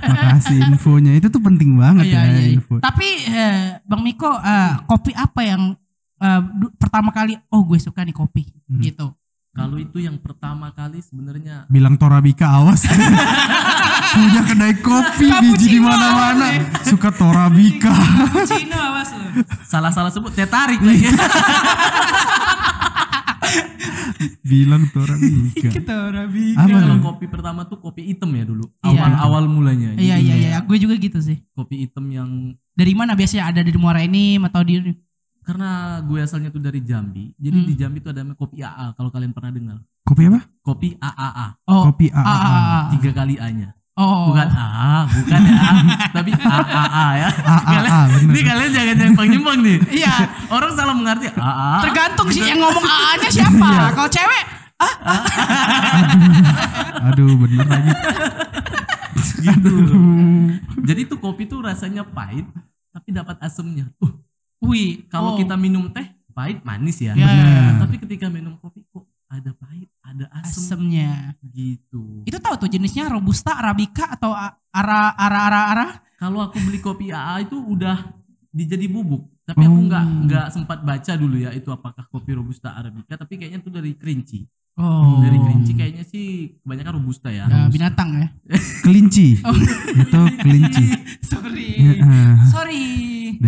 Makasih 0.09 0.57
infonya. 0.71 1.11
Itu 1.13 1.27
tuh 1.29 1.43
penting 1.43 1.77
banget 1.77 2.09
Iya, 2.09 2.17
ya 2.17 2.21
iya, 2.23 2.39
iya. 2.39 2.55
info. 2.57 2.79
Tapi 2.81 3.07
eh, 3.29 3.77
Bang 3.85 4.01
Miko 4.01 4.31
eh, 4.31 4.71
kopi 4.87 5.11
apa 5.13 5.41
yang 5.43 5.61
eh, 6.17 6.41
pertama 6.79 7.11
kali 7.11 7.37
oh 7.51 7.61
gue 7.61 7.77
suka 7.77 8.01
nih 8.01 8.15
kopi 8.15 8.47
Hmm. 8.67 8.83
gitu. 8.83 9.07
Kalau 9.57 9.81
itu 9.81 9.97
yang 9.97 10.21
pertama 10.21 10.69
kali 10.69 11.01
sebenarnya 11.01 11.65
Bilang 11.65 11.97
Torabika 11.97 12.61
awas. 12.61 12.85
Punya 14.13 14.45
kedai 14.45 14.77
kopi 14.77 15.27
biji 15.33 15.77
di 15.77 15.79
mana-mana. 15.81 16.61
Suka 16.85 17.09
Torabika. 17.09 17.89
Cina 18.45 18.93
awas 18.93 19.17
lo. 19.17 19.25
salah-salah 19.65 20.13
sebut 20.13 20.29
teh 20.37 20.45
tarik 20.45 20.77
lagi. 20.77 21.09
Bilang 24.45 24.85
Torabika. 24.93 25.69
Kita 25.73 26.13
Rabi. 26.13 26.53
Apa 26.53 26.77
Kalau 26.77 27.01
kopi 27.01 27.25
pertama 27.25 27.65
tuh 27.65 27.81
kopi 27.81 28.13
hitam 28.13 28.29
ya 28.37 28.45
dulu. 28.45 28.69
Iya. 28.85 28.93
Awal-awal 28.93 29.43
mulanya. 29.49 29.97
Iya 29.97 30.21
iya 30.21 30.35
iya, 30.37 30.57
gue 30.61 30.77
juga 30.77 30.93
gitu 31.01 31.17
sih. 31.17 31.41
Kopi 31.57 31.89
hitam 31.89 32.05
yang 32.13 32.53
Dari 32.77 32.93
mana 32.93 33.17
biasanya 33.17 33.49
ada 33.49 33.65
dari 33.65 33.73
Muara 33.73 34.05
ini 34.05 34.37
atau 34.37 34.61
di 34.61 34.77
karena 35.47 35.69
gue 36.03 36.19
asalnya 36.19 36.49
tuh 36.49 36.59
dari 36.59 36.83
Jambi. 36.83 37.31
Jadi 37.33 37.57
Hmm. 37.57 37.65
di 37.65 37.73
Jambi 37.73 37.97
tuh 37.97 38.11
ada 38.11 38.19
namanya 38.19 38.35
kopi 38.35 38.59
AA 38.59 38.91
kalau 38.91 39.07
kalian 39.07 39.31
pernah 39.31 39.47
dengar. 39.49 39.77
Kopi 40.03 40.27
apa? 40.27 40.39
Kopi 40.59 40.89
AAA. 40.93 41.47
Oh, 41.65 41.83
Kopi 41.87 42.11
ah, 42.11 42.19
ah, 42.19 42.27
AAA. 42.27 42.43
ah, 42.43 42.59
ah. 42.59 42.83
Tiga 42.91 43.11
kali 43.13 43.35
A-nya. 43.37 43.69
Oh, 43.97 44.29
Bukan 44.29 44.45
A, 44.45 45.09
bukan 45.09 45.41
ya. 45.41 45.57
tapi 46.13 46.29
AAA 46.29 47.07
ya. 47.17 47.29
AAA, 47.33 47.63
Kalian- 47.65 48.09
bener. 48.13 48.29
Ini 48.29 48.41
kalian 48.45 48.69
jangan 48.69 48.95
nyimpang-nyimpang 48.99 49.57
nih. 49.59 49.77
Iya. 49.89 50.15
Orang 50.47 50.71
salah 50.71 50.93
mengerti 50.93 51.31
AA. 51.31 51.71
Tergantung 51.81 52.27
sih 52.29 52.43
yang 52.43 52.59
ngomong 52.59 52.85
AA-nya 52.85 53.29
siapa. 53.31 53.69
Kalau 53.89 54.05
cewek, 54.07 54.43
ah, 54.77 54.93
Aduh, 57.07 57.33
bener 57.37 57.65
lagi. 57.65 57.91
gitu. 59.39 59.71
Jadi 60.83 61.01
tuh 61.05 61.17
kopi 61.17 61.45
tuh 61.45 61.61
rasanya 61.61 62.03
pahit 62.03 62.45
tapi 62.91 63.09
dapat 63.11 63.37
asemnya. 63.39 63.89
Uh, 63.97 64.13
wih, 64.59 65.05
kalau 65.07 65.33
oh, 65.33 65.37
kita 65.37 65.53
minum 65.55 65.89
teh 65.89 66.05
pahit 66.29 66.61
manis 66.61 66.97
ya. 66.97 67.13
Ya, 67.13 67.25
Bener. 67.25 67.81
Tapi 67.81 67.95
ketika 67.97 68.27
minum 68.27 68.57
kopi 68.57 68.85
kok 68.85 69.05
ada 69.27 69.51
pahit, 69.51 69.89
ada 69.99 70.25
asem 70.31 70.63
asemnya. 70.63 71.35
gitu. 71.43 72.23
Itu 72.23 72.37
tahu 72.37 72.55
tuh 72.57 72.69
jenisnya 72.69 73.09
robusta, 73.09 73.57
arabica 73.57 74.07
atau 74.09 74.31
ara 74.31 75.01
ara 75.13 75.39
ara 75.43 75.61
ara? 75.73 75.87
Kalau 76.17 76.41
aku 76.41 76.57
beli 76.61 76.79
kopi 76.79 77.09
AA 77.09 77.45
itu 77.45 77.57
udah 77.57 78.09
dijadi 78.49 78.87
bubuk. 78.87 79.29
Tapi 79.43 79.63
aku 79.63 79.79
Oh. 79.79 79.85
nggak 79.87 80.05
nggak 80.27 80.45
sempat 80.51 80.79
baca 80.81 81.13
dulu 81.15 81.39
ya 81.39 81.51
itu 81.51 81.69
apakah 81.69 82.05
kopi 82.07 82.33
robusta 82.33 82.73
arabica. 82.73 83.15
Tapi 83.15 83.37
kayaknya 83.37 83.59
itu 83.59 83.69
dari 83.69 83.91
kerinci. 83.93 84.39
Oh, 84.77 85.17
Dari 85.25 85.41
kerinci 85.41 85.73
kayaknya 85.73 86.05
sih 86.05 86.53
kebanyakan 86.61 87.01
robusta 87.01 87.33
ya. 87.33 87.49
Ya, 87.49 87.65
binatang 87.65 88.13
ya. 88.13 88.27
Kelinci. 88.85 89.41
Oh. 89.41 89.49
Itu 89.97 90.21
kelinci. 90.37 90.85
Sorry. 91.33 91.69
Ya, 91.81 91.93
Sorry. 92.45 92.85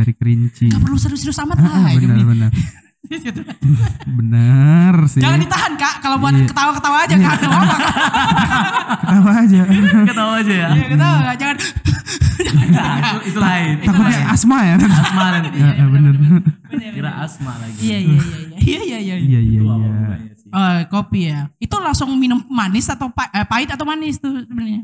Dari 0.09 0.17
kerinci. 0.17 0.65
Gak 0.67 0.81
perlu 0.81 0.97
serius-serius 0.97 1.37
amat 1.39 1.57
Ah, 1.57 1.63
lah 1.63 1.71
ah, 1.79 1.89
hidup 1.93 2.09
benar 2.09 2.17
nih. 2.17 2.25
benar. 2.25 2.51
Benar 4.09 4.93
sih. 5.07 5.21
Jangan 5.23 5.39
ditahan 5.39 5.73
kak, 5.75 5.93
kalau 5.99 6.17
buat 6.17 6.35
Iya. 6.35 6.45
ketawa-ketawa 6.45 6.97
aja 6.99 7.15
kak. 7.15 7.33
Gak 7.37 7.47
apa-apa, 7.47 7.75
Kak. 7.75 7.93
Apa 9.09 9.31
aja. 9.39 9.61
Ketawa 10.09 10.33
aja 10.35 10.53
ya. 10.53 10.67
Iya, 10.69 10.85
ketawa 10.89 11.17
Kak. 11.29 11.35
jangan. 11.37 11.57
Nah, 12.69 12.95
itu, 12.97 13.17
itu 13.29 13.39
lain. 13.39 13.73
Itu 13.79 13.87
Takutnya 13.89 14.19
asma 14.29 14.57
ya. 14.63 14.75
asma 14.77 15.23
nanti. 15.31 15.49
Ya, 15.55 15.69
ya, 15.73 15.85
bener. 15.87 16.13
Kira 16.69 17.11
asma 17.19 17.51
lagi. 17.57 17.79
Iya 17.79 17.97
iya 17.99 18.19
iya 18.59 18.79
iya 18.83 18.99
iya 18.99 18.99
iya. 18.99 19.15
iya. 19.15 19.39
Iya 19.39 19.39
iya 19.39 19.61
iya. 19.63 20.47
Oh, 20.49 20.71
kopi 20.89 21.29
ya. 21.29 21.39
Itu 21.57 21.75
langsung 21.77 22.09
minum 22.15 22.41
manis 22.47 22.89
atau 22.89 23.07
pa- 23.09 23.29
eh, 23.31 23.45
pahit 23.45 23.69
atau 23.69 23.85
manis 23.85 24.17
tuh 24.17 24.43
sebenarnya? 24.43 24.81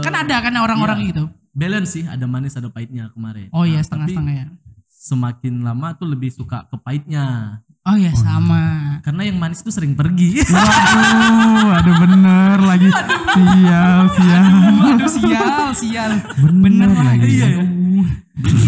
kan 0.00 0.14
Eh, 0.16 0.22
ada 0.24 0.36
kan 0.40 0.52
orang-orang 0.56 0.98
iya. 1.02 1.08
gitu. 1.12 1.24
Balance 1.54 1.90
sih, 1.92 2.04
ada 2.04 2.26
manis 2.26 2.54
ada 2.54 2.66
pahitnya 2.66 3.08
kemarin. 3.08 3.46
Oh 3.50 3.62
iya 3.62 3.78
Nah, 3.78 3.84
setengah-setengah 3.84 4.34
ya. 4.34 4.46
tapi 4.50 4.62
Semakin 4.90 5.54
lama 5.60 5.92
tuh 5.92 6.08
lebih 6.08 6.28
suka 6.28 6.64
ke 6.64 6.76
pahitnya. 6.76 7.58
Oh 7.84 7.92
iya 7.92 8.08
sama. 8.10 8.96
Karena 9.04 9.28
yang 9.28 9.36
manis 9.36 9.60
tuh 9.60 9.68
sering 9.68 9.92
pergi. 9.92 10.40
Waduh, 10.48 11.68
aduh 11.70 11.94
bener 12.00 12.58
lagi. 12.58 12.88
Sial, 12.88 14.00
sial. 14.10 14.44
Aduh 14.88 15.10
sial 15.10 15.68
sial. 15.84 16.10
Bener, 16.56 16.88
lagi. 16.90 17.28
Iya 17.28 17.46
ya. 17.52 17.64
Jadi 18.34 18.66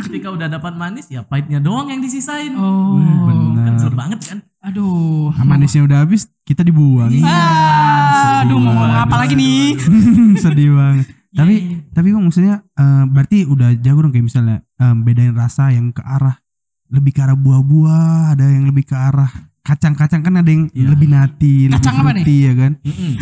ketika 0.00 0.28
udah 0.30 0.46
dapat 0.48 0.72
manis 0.74 1.10
ya 1.10 1.20
pahitnya 1.20 1.58
doang 1.58 1.90
yang 1.90 1.98
disisain. 1.98 2.54
Oh. 2.54 2.94
Kan 3.26 3.36
Bener. 3.58 3.74
jelek 3.76 3.96
banget 3.98 4.20
kan. 4.22 4.38
Aduh. 4.62 5.28
Ah, 5.34 5.44
Manisnya 5.44 5.84
udah 5.84 6.06
habis, 6.06 6.24
kita 6.42 6.62
dibuang. 6.62 7.10
Ah, 7.20 8.40
aduh 8.40 8.56
mau 8.56 8.72
ngomong 8.72 8.96
apa 9.02 9.16
lagi 9.18 9.34
nih? 9.34 9.76
Sedih 10.42 10.72
banget. 10.72 11.06
Tapi 11.34 11.54
tapi 11.90 12.08
bang 12.08 12.22
maksudnya 12.22 12.56
eh, 12.72 13.04
berarti 13.04 13.38
udah 13.44 13.74
jago 13.76 14.00
dong 14.00 14.12
kayak 14.12 14.24
misalnya 14.24 14.56
eh, 14.60 14.94
bedain 14.96 15.32
rasa 15.32 15.68
yang 15.68 15.90
ke 15.90 16.00
arah 16.00 16.38
lebih 16.86 17.10
ke 17.10 17.20
arah 17.20 17.34
buah-buah, 17.34 18.32
ada 18.32 18.44
yang 18.46 18.64
lebih 18.64 18.84
ke 18.84 18.94
arah 18.94 19.26
kacang-kacang 19.60 20.20
kan 20.20 20.34
ada 20.36 20.46
yang 20.46 20.68
Iya. 20.70 20.88
lebih 20.90 21.08
nati, 21.08 21.54
lebih 21.66 21.80
Kacang 21.80 21.96
apa 21.96 22.10
nih? 22.12 22.22
fruity 22.22 22.36
ya 22.38 22.52
kan? 22.54 22.72
Mm-mm. 22.78 23.12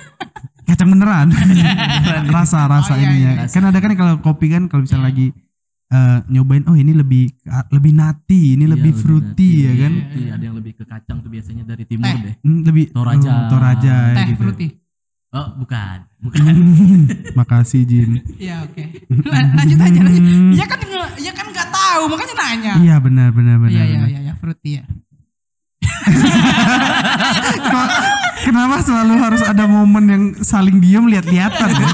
Kacang 0.66 0.88
beneran. 0.88 1.28
Rasa-rasa 2.34 2.92
Oh, 2.94 2.98
iya, 2.98 3.06
ininya. 3.06 3.32
iya. 3.36 3.46
Kan 3.46 3.62
ada 3.62 3.78
kan 3.78 3.92
kalau 3.92 4.14
kopi 4.18 4.48
kan 4.48 4.66
kalau 4.66 4.82
misalnya 4.82 5.06
lagi 5.06 5.30
eh, 5.86 6.18
nyobain 6.26 6.64
oh 6.64 6.74
ini 6.74 6.90
lebih 6.90 7.28
lebih 7.70 7.92
nati, 7.92 8.56
ini 8.56 8.64
Iya, 8.64 8.72
lebih 8.72 8.92
fruity 8.94 9.28
nati, 9.28 9.48
ya 9.60 9.72
kan? 9.76 9.92
fruity. 9.94 10.22
Ada 10.32 10.42
yang 10.42 10.56
lebih 10.56 10.72
ke 10.74 10.84
kacang 10.84 11.18
tuh 11.20 11.30
biasanya 11.30 11.62
dari 11.64 11.84
timur 11.84 12.08
Teh. 12.08 12.18
deh. 12.18 12.34
Hmm, 12.40 12.60
lebih 12.64 12.84
Toraja. 12.90 13.28
oh, 13.30 13.42
Toraja 13.48 13.94
Teh 14.10 14.24
gitu. 14.26 14.40
fruity. 14.40 14.66
Oh, 15.34 15.48
bukan. 15.56 15.98
Bukan. 16.24 16.40
Makasih 17.34 17.84
Jin. 17.84 18.22
Iya 18.38 18.64
oke. 18.64 18.80
Lan- 19.26 19.52
Lanjut 19.52 19.76
aja 19.76 20.00
lanjut. 20.00 20.24
Iya 20.54 20.64
kan 20.64 20.78
ya 21.18 21.32
kan 21.32 21.46
nggak 21.46 21.68
tahu 21.68 22.02
makanya 22.08 22.34
nanya. 22.38 22.72
Iya 22.78 22.96
benar 22.96 23.28
benar 23.28 23.56
benar. 23.58 23.70
Iya 23.70 23.84
iya 23.84 24.00
iya 24.06 24.20
iya 24.22 24.32
fruity 24.34 24.70
ya. 24.78 24.84
Kok- 27.64 27.92
Kenapa 28.46 28.76
selalu 28.78 29.14
harus 29.16 29.42
ada 29.42 29.64
momen 29.64 30.04
yang 30.04 30.24
saling 30.38 30.76
diem 30.78 31.04
lihat-lihatan 31.08 31.68
kan? 31.70 31.90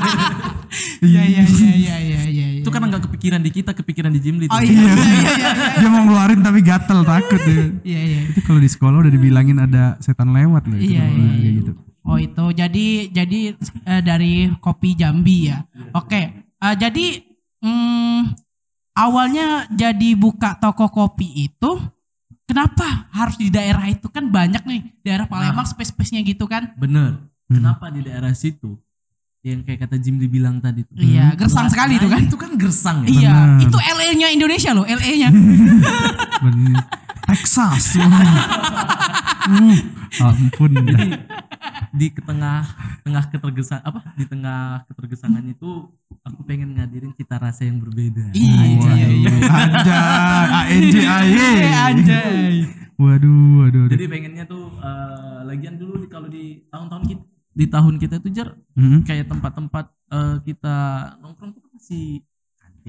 Iya 1.00 1.22
iya 1.24 1.42
iya 1.42 1.72
iya 1.74 1.96
iya 1.98 2.20
iya. 2.22 2.46
itu 2.60 2.68
karena 2.68 2.86
nggak 2.88 3.06
kepikiran 3.06 3.40
di 3.40 3.50
kita, 3.50 3.70
kepikiran 3.72 4.10
di 4.10 4.20
Jimli. 4.20 4.46
Oh 4.46 4.54
tuh. 4.54 4.62
iya 4.62 4.74
iya 4.84 4.94
iya 4.94 5.32
iya. 5.32 5.50
Dia 5.78 5.88
mau 5.88 6.02
ngeluarin 6.04 6.40
tapi 6.40 6.60
gatel 6.60 7.02
takut 7.02 7.40
ya. 7.40 7.66
Iya 7.82 8.00
iya. 8.04 8.20
Itu 8.30 8.40
kalau 8.42 8.58
di 8.58 8.68
sekolah 8.68 8.96
udah 9.00 9.10
dibilangin 9.10 9.58
ada 9.58 9.98
setan 9.98 10.30
lewat 10.30 10.66
loh 10.66 10.76
itu 10.76 10.92
Iya, 10.92 11.04
iya, 11.08 11.30
iya. 11.34 11.50
gitu. 11.62 11.72
Oh 12.02 12.16
itu 12.16 12.44
jadi 12.50 12.86
jadi 13.08 13.40
eh, 13.86 14.02
dari 14.02 14.48
kopi 14.56 14.96
Jambi 14.96 15.52
ya. 15.52 15.60
Oke. 15.92 16.20
eh, 16.40 16.74
jadi 16.76 17.06
mm, 17.60 18.20
awalnya 18.94 19.68
jadi 19.70 20.16
buka 20.16 20.56
toko 20.56 20.88
kopi 20.88 21.46
itu 21.46 21.70
kenapa 22.44 23.06
harus 23.10 23.36
di 23.36 23.48
daerah 23.48 23.86
itu 23.86 24.08
kan 24.08 24.26
banyak 24.26 24.64
nih 24.64 24.80
daerah 25.00 25.24
Palembang 25.24 25.64
space-space-nya 25.64 26.20
gitu 26.22 26.44
kan? 26.44 26.72
Bener. 26.74 27.20
Hmm. 27.46 27.56
Kenapa 27.60 27.90
di 27.90 28.00
daerah 28.00 28.32
situ? 28.32 28.78
Yang 29.40 29.64
kayak 29.64 29.88
kata 29.88 29.96
Jim 29.96 30.20
dibilang 30.20 30.60
tadi 30.60 30.84
tuh. 30.84 31.00
Iya, 31.00 31.32
gersang 31.32 31.64
Nah, 31.64 31.72
sekali 31.72 31.96
itu 31.96 32.06
kan. 32.06 32.20
Itu 32.28 32.36
kan 32.36 32.52
gersang 32.60 32.96
ya. 33.02 33.08
Iya, 33.08 33.32
Benar. 33.32 33.64
itu 33.64 33.78
LA-nya 33.80 34.28
Indonesia 34.36 34.70
loh, 34.76 34.84
LA-nya. 34.84 35.28
Bener. 36.44 36.76
Texas. 37.24 37.96
uh, 37.96 38.10
ampun. 40.28 40.70
Jadi 40.76 41.08
di 41.90 42.08
tengah 42.14 42.64
tengah 43.02 43.24
ketergesa 43.28 43.82
apa 43.82 44.14
di 44.14 44.24
tengah 44.24 44.86
ketergesangan 44.88 45.42
itu 45.44 45.90
aku 46.22 46.40
pengen 46.46 46.78
ngadirin 46.78 47.12
cita 47.16 47.36
rasa 47.36 47.66
yang 47.66 47.82
berbeda. 47.82 48.30
Iya, 48.32 48.62
Waduh. 48.78 48.94
iya, 48.94 49.08
iya. 49.10 49.30
Anjay, 49.50 50.48
ANJ 50.54 50.96
anjay. 51.74 52.54
Waduh, 53.00 53.64
waduh. 53.64 53.84
waduh. 53.84 53.84
Jadi 53.92 54.04
pengennya 54.06 54.44
tuh 54.44 54.70
eh, 54.80 55.38
lagian 55.48 55.74
dulu 55.80 56.04
kalau 56.06 56.28
di 56.28 56.64
tahun-tahun 56.68 57.04
kita 57.08 57.24
di 57.50 57.66
tahun 57.66 57.94
kita 57.98 58.22
tuh 58.22 58.30
jar 58.30 58.48
Mm-mm. 58.78 59.02
kayak 59.02 59.26
tempat-tempat 59.26 59.90
eh, 60.14 60.36
kita 60.46 60.76
nongkrong 61.18 61.50
tuh 61.58 61.62
masih 61.74 62.22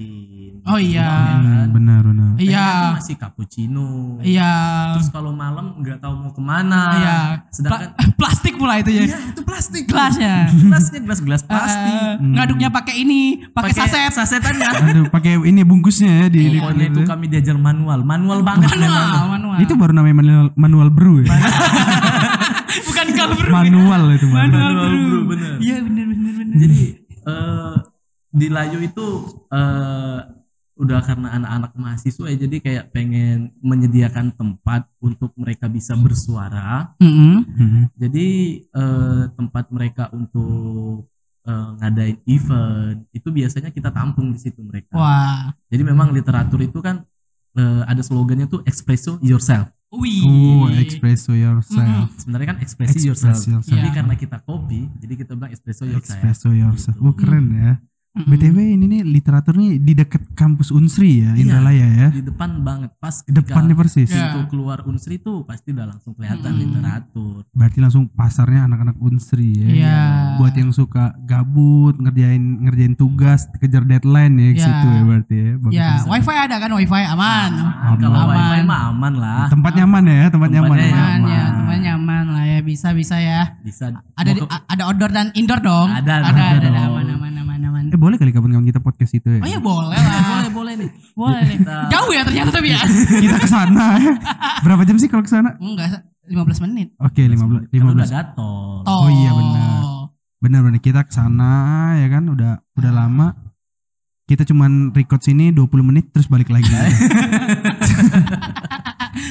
kantin. 0.04 0.52
Oh 0.62 0.78
iya. 0.78 1.02
ya 1.02 1.10
kan? 1.10 1.38
Hmm, 1.42 1.66
benar, 1.70 2.00
benar. 2.02 2.30
Iya. 2.38 2.66
tuh 2.70 2.94
masih 2.96 3.16
cappuccino. 3.16 3.88
Iya. 4.20 4.52
Terus 4.94 5.10
kalau 5.10 5.32
malam 5.32 5.74
nggak 5.76 5.98
tahu 5.98 6.14
mau 6.16 6.30
ke 6.30 6.38
mana. 6.40 6.82
Iya. 6.94 7.16
Sedangkan 7.50 7.90
Pla- 7.92 8.14
plastik 8.20 8.54
pula 8.54 8.74
itu 8.78 8.90
ya. 8.92 9.04
Iya, 9.04 9.18
itu 9.28 9.40
plastik. 9.42 9.82
Gelasnya. 9.84 10.34
Gelasnya 10.48 11.00
gelas-gelas 11.02 11.42
plastik. 11.42 11.92
Eh, 11.92 12.14
ngaduknya 12.32 12.68
pakai 12.70 12.94
ini, 12.96 13.20
pakai 13.50 13.72
saset. 13.72 14.10
sasetannya. 14.12 14.68
Aduh, 14.70 15.06
pakai 15.08 15.36
ini 15.42 15.60
bungkusnya 15.62 16.24
ya 16.24 16.26
di, 16.28 16.56
Pokoknya 16.56 16.86
itu 16.88 17.00
kami 17.02 17.24
diajar 17.26 17.56
manual, 17.56 18.00
manual 18.02 18.40
banget 18.40 18.70
Manual, 18.70 18.86
memang. 18.86 19.28
manual. 19.30 19.56
Itu 19.58 19.72
baru 19.74 19.92
namanya 19.92 20.16
manual, 20.16 20.46
manual 20.54 20.88
brew 20.88 21.22
ya. 21.22 21.30
bukan 22.88 23.06
kalbur. 23.12 23.46
manual 23.50 24.02
itu 24.12 24.26
manual. 24.26 24.46
Manual 24.48 24.72
Manual 24.72 24.92
bro. 24.94 25.08
bro, 25.10 25.20
bener. 25.28 25.52
Iya 25.58 25.76
bener 25.82 26.04
bener 26.06 26.32
bener. 26.38 26.56
Jadi 26.56 26.80
eh 27.22 27.74
di 28.32 28.48
Layu 28.48 28.80
itu 28.80 29.06
eh 29.48 30.20
udah 30.72 30.98
karena 31.04 31.36
anak-anak 31.36 31.72
mahasiswa 31.76 32.26
ya 32.32 32.36
jadi 32.42 32.56
kayak 32.58 32.84
pengen 32.90 33.52
menyediakan 33.60 34.32
tempat 34.32 34.88
untuk 34.98 35.30
mereka 35.36 35.68
bisa 35.68 35.92
bersuara. 35.94 36.96
Mm-mm. 36.98 37.44
Mm-mm. 37.44 37.84
Jadi 37.94 38.28
eh 38.66 39.24
tempat 39.36 39.68
mereka 39.68 40.08
untuk 40.10 41.06
eh, 41.44 41.70
ngadain 41.78 42.18
event 42.24 42.98
itu 43.12 43.28
biasanya 43.28 43.68
kita 43.68 43.92
tampung 43.92 44.32
di 44.32 44.40
situ 44.40 44.64
mereka. 44.64 44.96
Wah. 44.96 45.52
Jadi 45.68 45.82
memang 45.84 46.10
literatur 46.10 46.64
itu 46.64 46.80
kan 46.80 47.04
eh, 47.54 47.82
ada 47.84 48.00
slogannya 48.00 48.48
tuh 48.48 48.64
espresso 48.64 49.20
yourself. 49.20 49.68
Wih. 49.92 50.24
Oh, 50.24 50.72
espresso 50.72 51.36
yourself. 51.36 52.08
Sebenarnya 52.16 52.56
kan 52.56 52.58
ekspresi 52.64 52.96
Express 52.96 53.04
yourself. 53.04 53.36
yourself. 53.44 53.62
Tapi 53.68 53.88
Iya. 53.92 53.96
karena 54.00 54.14
kita 54.16 54.40
kopi, 54.40 54.88
jadi 54.96 55.14
kita 55.20 55.36
bilang 55.36 55.52
espresso 55.52 55.84
yourself. 55.84 56.16
Espresso 56.16 56.48
yourself. 56.48 56.96
Gitu. 56.96 57.04
Wah, 57.04 57.12
keren 57.12 57.46
ya. 57.52 57.72
Mm-mm. 58.12 58.28
BTW 58.28 58.76
ini 58.76 58.84
nih 58.86 59.02
literatur 59.02 59.56
nih 59.56 59.80
di 59.80 59.92
dekat 59.94 60.20
kampus 60.32 60.68
Unsri 60.68 61.20
ya, 61.20 61.32
Iya. 61.32 61.40
Indralaya 61.40 61.86
ya. 61.88 62.08
Di 62.12 62.20
depan 62.20 62.60
banget 62.60 62.92
pas 62.94 63.24
Depannya 63.24 63.72
persis. 63.72 64.04
Iya. 64.06 64.36
pintu 64.36 64.52
keluar 64.52 64.84
Unsri 64.84 65.16
tuh 65.16 65.42
pasti 65.42 65.72
udah 65.72 65.88
langsung 65.88 66.12
kelihatan 66.12 66.44
Mm-mm. 66.46 66.60
literatur. 66.62 67.48
Berarti 67.50 67.78
langsung 67.78 68.04
pasarnya 68.06 68.68
anak-anak 68.68 69.00
Unsri 69.00 69.56
ya. 69.56 69.64
Iya. 69.66 69.98
Buat 70.36 70.54
yang 70.54 70.70
suka 70.70 71.16
gabut, 71.22 71.96
ngerjain 71.96 72.36
ngerjain 72.62 72.92
tugas, 72.92 73.48
kejar 73.56 73.80
deadline 73.82 74.34
ya 74.34 74.48
ke 74.50 74.54
Iya. 74.54 74.66
situ 74.66 74.86
ya 74.88 75.02
berarti 75.02 75.34
ya. 75.34 75.50
Bagus. 75.56 75.72
Ya, 75.72 75.88
wifi 76.06 76.34
ada 76.34 76.56
kan 76.58 76.70
wifi 76.70 77.02
aman. 77.06 77.50
Aman. 77.56 77.96
Kalau 77.96 78.18
Aman. 78.18 78.36
wifi 78.36 78.60
mah 78.62 78.80
aman 78.88 79.12
lah. 79.16 79.42
Tempat 79.48 79.72
nyaman 79.74 80.02
ya, 80.04 80.22
tempat 80.28 80.48
nyaman. 80.50 80.68
Tempatnya 80.68 80.84
ya. 80.86 81.00
Aman 81.00 81.20
ya, 81.26 81.44
teman 81.50 81.78
nyaman 81.80 82.24
lah 82.28 82.44
ya, 82.46 82.58
bisa 82.60 82.92
bisa 82.92 83.16
ya. 83.16 83.56
Bisa. 83.58 83.88
Ada 84.12 84.30
di- 84.30 84.44
ada 84.44 84.82
outdoor 84.84 85.10
dan 85.10 85.32
indoor 85.32 85.60
dong. 85.60 85.88
Ada, 85.88 86.12
ada, 86.20 86.28
ada 86.28 86.28
ada, 86.28 86.44
ada, 86.52 86.68
dong. 86.68 86.76
aman 86.76 86.76
aman 86.76 86.90
aman 86.92 86.92
aman. 86.92 87.00
Eh 87.01 87.01
boleh 88.02 88.18
kali 88.18 88.34
kapan-kapan 88.34 88.66
kita 88.66 88.80
podcast 88.82 89.12
itu 89.14 89.28
ya. 89.30 89.38
Oh 89.38 89.46
iya 89.46 89.60
boleh 89.62 89.94
lah. 89.94 90.18
boleh 90.34 90.50
boleh 90.50 90.72
nih. 90.74 90.90
boleh 91.14 91.40
nih. 91.46 91.58
Jauh 91.86 92.10
ya 92.10 92.22
ternyata 92.26 92.50
tapi 92.50 92.68
ya. 92.74 92.82
kita 93.22 93.36
ke 93.38 93.46
sana 93.46 93.84
ya. 93.96 94.12
Berapa 94.60 94.82
jam 94.82 94.98
sih 94.98 95.06
kalau 95.06 95.22
ke 95.22 95.30
sana? 95.30 95.54
Enggak, 95.56 96.02
15 96.26 96.64
menit. 96.66 96.88
Oke, 96.98 97.22
15 97.22 97.70
Kan 97.70 97.86
udah 97.94 98.02
15. 98.02 98.10
datang. 98.10 98.82
Oh 98.82 99.06
iya, 99.06 99.30
benar. 99.30 99.78
Benar-benar 100.42 100.80
kita 100.82 101.06
ke 101.06 101.14
sana 101.14 101.52
ya 101.94 102.10
kan 102.10 102.26
udah 102.26 102.58
udah 102.74 102.90
lama. 102.90 103.38
Kita 104.22 104.42
cuman 104.42 104.90
record 104.90 105.22
sini 105.22 105.54
20 105.54 105.70
menit 105.82 106.10
terus 106.10 106.26
balik 106.26 106.50
lagi. 106.50 106.66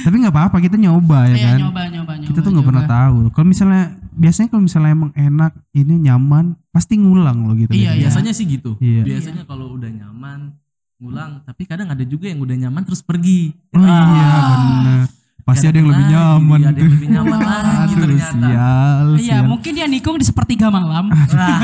Tapi 0.02 0.14
nggak 0.16 0.34
apa-apa 0.34 0.56
kita 0.58 0.74
nyoba 0.74 1.30
ya 1.30 1.36
Iya 1.36 1.44
kan. 1.44 1.58
nyoba 1.68 1.82
nyoba 1.90 2.12
nyoba. 2.16 2.26
kita 2.26 2.38
tuh 2.40 2.50
nggak 2.50 2.66
pernah 2.66 2.84
tahu. 2.86 3.18
Kalau 3.30 3.46
misalnya 3.46 3.82
biasanya 4.12 4.48
kalau 4.48 4.62
misalnya 4.62 4.92
emang 4.92 5.12
enak, 5.12 5.52
ini 5.72 5.94
nyaman, 6.02 6.44
pasti 6.68 6.94
ngulang 6.94 7.44
loh 7.44 7.54
gitu. 7.54 7.72
Iya, 7.72 7.96
iya. 7.96 8.06
Biasanya 8.06 8.32
sih 8.32 8.46
gitu. 8.46 8.76
Iya. 8.78 9.02
Biasanya 9.02 9.42
kalau 9.44 9.74
udah 9.74 9.88
nyaman 9.88 10.54
ngulang, 10.96 11.42
tapi 11.42 11.62
kadang 11.64 11.88
ada 11.88 12.02
juga 12.02 12.28
yang 12.28 12.38
udah 12.38 12.56
nyaman 12.56 12.82
terus 12.82 13.00
pergi. 13.00 13.50
Oh 13.72 13.78
Ah, 13.78 14.06
iya 14.08 14.26
benar. 14.46 15.00
Pasti 15.42 15.66
ada 15.66 15.74
yang 15.74 15.90
lebih 15.90 16.06
nyaman 16.06 16.54
Ada 16.54 16.66
yang 16.70 16.76
tuh. 16.78 16.86
lebih 16.88 17.08
nyaman 17.10 17.38
lagi 17.42 17.66
Aduh 17.82 17.98
ternyata. 17.98 18.30
sial, 18.38 19.06
Iya, 19.18 19.38
mungkin 19.42 19.72
dia 19.74 19.86
nikung 19.86 20.14
di 20.14 20.22
sepertiga 20.22 20.70
malam. 20.70 21.10
Wah, 21.10 21.60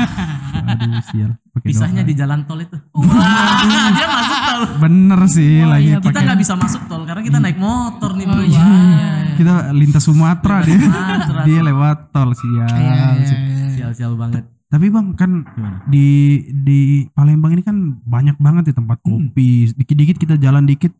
Aduh 0.67 0.99
sial. 1.07 1.31
Pisahnya 1.69 2.01
di 2.01 2.13
jalan 2.13 2.43
tol 2.43 2.59
itu. 2.59 2.77
Wah, 2.97 3.61
dia 3.93 4.07
masuk 4.07 4.39
tol. 4.43 4.61
Bener 4.79 5.21
sih 5.25 5.61
Oh, 5.61 5.69
lagi 5.69 5.87
iya, 5.87 5.97
Kita 5.99 6.19
nggak 6.19 6.39
bisa 6.39 6.53
masuk 6.53 6.81
tol 6.85 7.03
karena 7.03 7.21
kita 7.21 7.37
naik 7.37 7.57
motor 7.57 8.11
nih 8.13 8.25
Oh, 8.25 8.33
bro. 8.33 8.41
iya, 8.41 8.59
iya, 8.59 8.79
iya. 9.23 9.35
Kita 9.35 9.53
lintas 9.71 10.03
Sumatera 10.03 10.57
dia. 10.61 10.77
Sumatera. 10.77 11.41
dia 11.43 11.59
lewat 11.61 11.97
tol 12.09 12.29
sial. 12.33 12.67
Iya, 12.67 12.91
iya, 12.91 13.07
sial. 13.23 13.41
Sial-sial 13.71 14.13
banget. 14.13 14.43
Tapi 14.69 14.85
bang 14.87 15.07
kan 15.13 15.31
Gimana? 15.41 15.81
di 15.85 16.05
di 16.45 16.79
Palembang 17.09 17.53
ini 17.53 17.63
kan 17.63 17.73
banyak 17.99 18.37
banget 18.37 18.69
ya 18.69 18.75
tempat 18.77 19.01
kopi. 19.01 19.73
Dikit-dikit 19.73 20.17
kita 20.17 20.35
jalan 20.37 20.65
dikit 20.65 20.93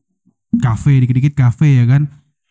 kafe, 0.57 0.97
dikit-dikit 0.99 1.33
kafe 1.33 1.77
ya 1.77 1.85
kan. 1.85 2.09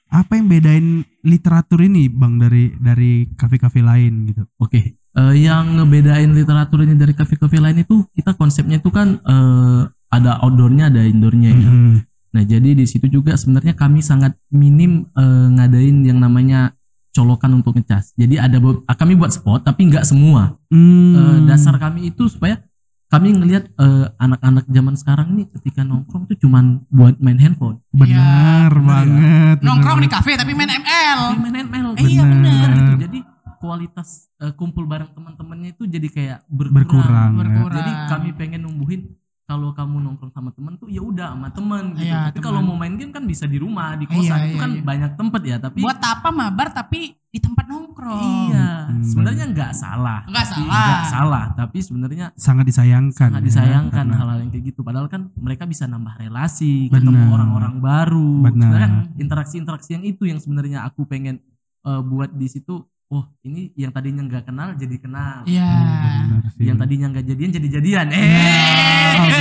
Apa 0.08 0.38
yang 0.38 0.46
bedain 0.46 1.02
literatur 1.20 1.82
ini 1.82 2.08
bang 2.08 2.38
dari 2.38 2.70
dari 2.76 3.28
kafe-kafe 3.34 3.82
lain 3.82 4.24
gitu? 4.26 4.46
Oke, 4.56 4.97
eh, 5.18 5.34
yang 5.40 5.76
ngebedain 5.76 6.30
literatur 6.30 6.80
ini 6.80 6.94
dari 6.94 7.12
kafe-kafe 7.12 7.58
lain 7.58 7.82
itu 7.82 8.06
kita 8.12 8.32
konsepnya 8.32 8.78
itu 8.78 8.88
kan 8.88 9.18
eh, 9.18 9.82
ada 10.08 10.40
outdoornya, 10.40 10.88
ada 10.88 11.02
indoornya 11.02 11.50
ya. 11.52 11.68
Mhm. 11.68 11.94
Nah 12.28 12.42
jadi 12.44 12.70
di 12.72 12.84
situ 12.84 13.08
juga 13.08 13.34
sebenarnya 13.34 13.72
kami 13.72 13.98
sangat 14.00 14.32
minim 14.48 15.04
eh, 15.10 15.46
ngadain 15.50 16.00
yang 16.02 16.18
namanya 16.18 16.72
colokan 17.10 17.50
untuk 17.52 17.74
ngecas. 17.74 18.14
Jadi 18.14 18.38
ada 18.38 18.56
be- 18.56 18.84
kami 18.86 19.12
buat 19.12 19.32
spot 19.32 19.64
tapi 19.64 19.88
nggak 19.88 20.04
semua. 20.04 20.54
Hmm. 20.70 21.12
Eh, 21.12 21.38
dasar 21.44 21.74
kami 21.76 22.08
itu 22.08 22.28
supaya 22.28 22.62
kami 23.08 23.32
ngelihat 23.32 23.72
eh, 23.74 24.06
anak-anak 24.14 24.68
zaman 24.68 24.94
sekarang 24.94 25.28
nih 25.32 25.48
ketika 25.50 25.80
nongkrong 25.80 26.28
tuh 26.28 26.36
cuman 26.38 26.84
buat 26.88 27.16
main 27.18 27.40
handphone. 27.40 27.80
benar 27.90 28.68
Iya, 28.68 28.84
banget. 28.84 29.56
Nongkrong 29.64 29.98
di 29.98 30.06
benar. 30.06 30.20
kafe 30.20 30.32
tapi 30.36 30.52
main 30.52 30.68
ML. 30.70 31.20
Tapi 31.32 31.40
main 31.42 31.56
ML. 31.64 31.86
Eh, 31.96 32.04
iya, 32.06 32.22
bener. 32.22 32.68
gitu. 32.70 32.92
Jadi 33.02 33.18
kualitas 33.58 34.30
eh, 34.36 34.50
kumpul 34.52 34.84
bareng 34.84 35.10
teman-temannya 35.10 35.70
itu 35.72 35.84
jadi 35.84 36.08
kayak 36.08 36.38
berkurang. 36.46 36.86
berkurang. 36.86 37.30
ya. 37.30 37.38
Berkurang. 37.40 37.76
Jadi 37.76 37.92
kami 38.08 38.28
pengen 38.32 38.60
numbuhin 38.62 39.02
kalau 39.42 39.72
kamu 39.72 39.96
nongkrong 39.98 40.28
sama 40.28 40.52
temen 40.52 40.76
tuh 40.76 40.86
ya 40.86 41.00
udah 41.00 41.32
sama 41.32 41.48
temen 41.48 41.96
gitu. 41.96 42.04
Iya, 42.04 42.28
Tapi 42.28 42.38
kalau 42.38 42.60
mau 42.60 42.76
main 42.76 42.94
game 42.94 43.08
kan 43.08 43.24
bisa 43.24 43.44
di 43.44 43.56
rumah, 43.56 43.96
di 43.96 44.04
Iya, 44.04 44.12
kosan 44.12 44.38
itu 44.42 44.52
iya, 44.52 44.60
kan 44.60 44.70
iya. 44.70 44.82
banyak 44.84 45.12
tempat 45.14 45.40
ya. 45.42 45.56
Tapi 45.56 45.78
Buat 45.80 46.00
apa 46.00 46.28
mabar 46.28 46.68
tapi 46.68 47.16
di 47.24 47.38
tempat 47.38 47.64
nongkrong? 47.64 48.24
iya, 48.46 48.68
Hmm, 48.88 49.00
sebenarnya 49.02 49.48
nggak 49.48 49.72
salah. 49.72 50.20
Nggak 50.24 50.44
Tapi 50.44 50.60
salah. 50.60 50.84
nggak 50.84 51.04
salah. 51.06 51.44
Tapi 51.54 51.78
sebenarnya 51.80 52.26
Sangat 52.36 52.64
disayangkan. 52.66 53.28
sangat 53.32 53.40
ya, 53.40 53.46
disayangkan 53.48 54.04
karena- 54.04 54.16
hal-hal 54.20 54.38
yang 54.38 54.50
kayak 54.50 54.64
gitu. 54.66 54.80
Padahal 54.82 55.08
kan 55.08 55.32
mereka 55.34 55.64
bisa 55.64 55.84
nambah 55.84 56.14
relasi, 56.18 56.86
Benar. 56.86 57.00
ketemu 57.02 57.24
orang-orang 57.30 57.74
baru. 57.80 58.32
Benar. 58.44 58.52
Sebenarnya 58.52 58.84
kan 58.84 58.94
interaksi-interaksi 59.16 59.90
yang 59.90 60.04
itu 60.04 60.22
yang 60.24 60.38
sebenarnya 60.38 60.84
aku 60.84 61.04
pengen 61.04 61.40
eh, 61.80 62.02
buat 62.02 62.28
di 62.30 62.46
situ. 62.46 62.84
Oh 63.08 63.24
ini 63.40 63.72
yang 63.72 63.88
tadinya 63.88 64.20
nggak 64.20 64.44
kenal 64.44 64.76
jadi 64.76 64.96
kenal. 65.00 65.40
Iya. 65.42 65.64
Hmm, 65.64 66.28
benar 66.28 66.52
sih. 66.52 66.60
Yang 66.62 66.76
tadinya 66.76 67.06
nggak 67.08 67.24
jadian 67.24 67.50
jadi 67.50 67.68
jadian. 67.72 68.06
Oh, 68.06 68.12
Eh. 68.12 68.28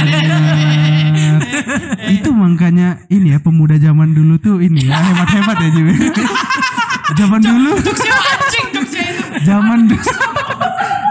benar. 0.08 1.40
itu 2.08 2.30
makanya 2.32 2.88
ini 3.08 3.36
ya 3.36 3.40
pemuda 3.40 3.76
zaman 3.76 4.16
dulu 4.16 4.40
tuh 4.40 4.58
ini 4.60 4.88
ya 4.88 4.96
hebat-hebat 4.96 5.58
ya 5.60 5.70
Jimmy. 5.70 5.94
zaman 7.20 7.40
dulu 7.40 7.72
Jokesnya 7.78 8.14
anjing 8.16 8.68
jokesnya 8.70 9.04
itu. 9.06 9.24
zaman 9.44 9.80
dulu 9.86 10.04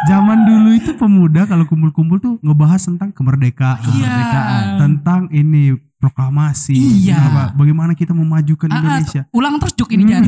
zaman 0.07 0.39
dulu 0.45 0.69
itu 0.73 0.91
pemuda 0.93 1.43
kalau 1.57 1.65
kumpul-kumpul 1.65 2.19
tuh 2.19 2.35
ngebahas 2.39 2.79
tentang 2.79 3.09
kemerdekaan 3.11 3.81
Iya. 3.91 4.77
tentang 4.77 5.27
ini 5.31 5.73
proklamasi. 5.97 6.77
Iya. 7.03 7.17
Kenapa? 7.17 7.57
Bagaimana 7.57 7.93
kita 7.93 8.13
memajukan 8.13 8.69
Ah, 8.69 8.75
ah, 8.75 8.81
Indonesia. 9.01 9.23
ulang 9.33 9.57
terus 9.57 9.73
juk 9.75 9.89
ini 9.91 10.05
Hmm. 10.05 10.13
Jar. 10.21 10.25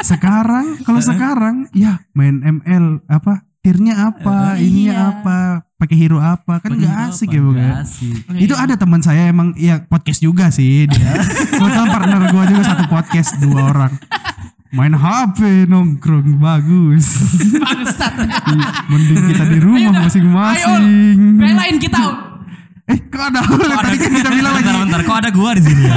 sekarang 0.00 0.78
kalau 0.80 1.00
sekarang 1.00 1.66
ya 1.72 1.98
main 2.12 2.38
ML 2.40 3.02
apa 3.06 3.42
tirnya 3.58 4.06
apa 4.06 4.54
Eh, 4.54 4.64
ininya 4.64 4.94
iya. 4.94 5.04
apa 5.12 5.38
pakai 5.76 5.96
hero 5.98 6.16
apa 6.16 6.56
kan 6.56 6.72
nggak 6.72 6.86
apa? 6.88 7.10
asik 7.10 7.28
ya 7.28 7.40
bang 7.42 7.56
ya? 7.58 7.72
Asik. 7.82 8.16
itu 8.38 8.54
ada 8.54 8.74
teman 8.74 9.00
saya 9.00 9.26
emang 9.26 9.52
ya 9.54 9.82
podcast 9.82 10.20
juga 10.20 10.48
sih 10.48 10.86
dia 10.86 11.10
kebetulan 11.50 11.90
partner 11.90 12.20
gue 12.30 12.42
juga 12.48 12.62
satu 12.64 12.84
podcast 12.86 13.30
dua 13.36 13.60
orang 13.66 13.92
main 14.68 14.92
HP 14.92 15.38
nongkrong 15.64 16.36
bagus 16.36 17.06
Bangsat. 17.54 18.14
mending 18.90 19.22
kita 19.26 19.44
di 19.46 19.58
rumah 19.58 19.92
masing-masing 20.00 21.36
Belain 21.36 21.76
kita. 21.76 22.02
eh 22.86 23.02
kok 23.02 23.18
ada 23.20 23.42
Aul? 23.42 23.66
tadi 23.66 23.98
kan 23.98 24.10
kita 24.12 24.30
bilang 24.30 24.52
lagi 24.52 24.62
Bentar, 24.62 24.78
bentar, 24.80 25.00
kok 25.02 25.16
ada 25.16 25.30
gua 25.30 25.50
di 25.52 25.62
sini 25.64 25.82
ya? 25.84 25.96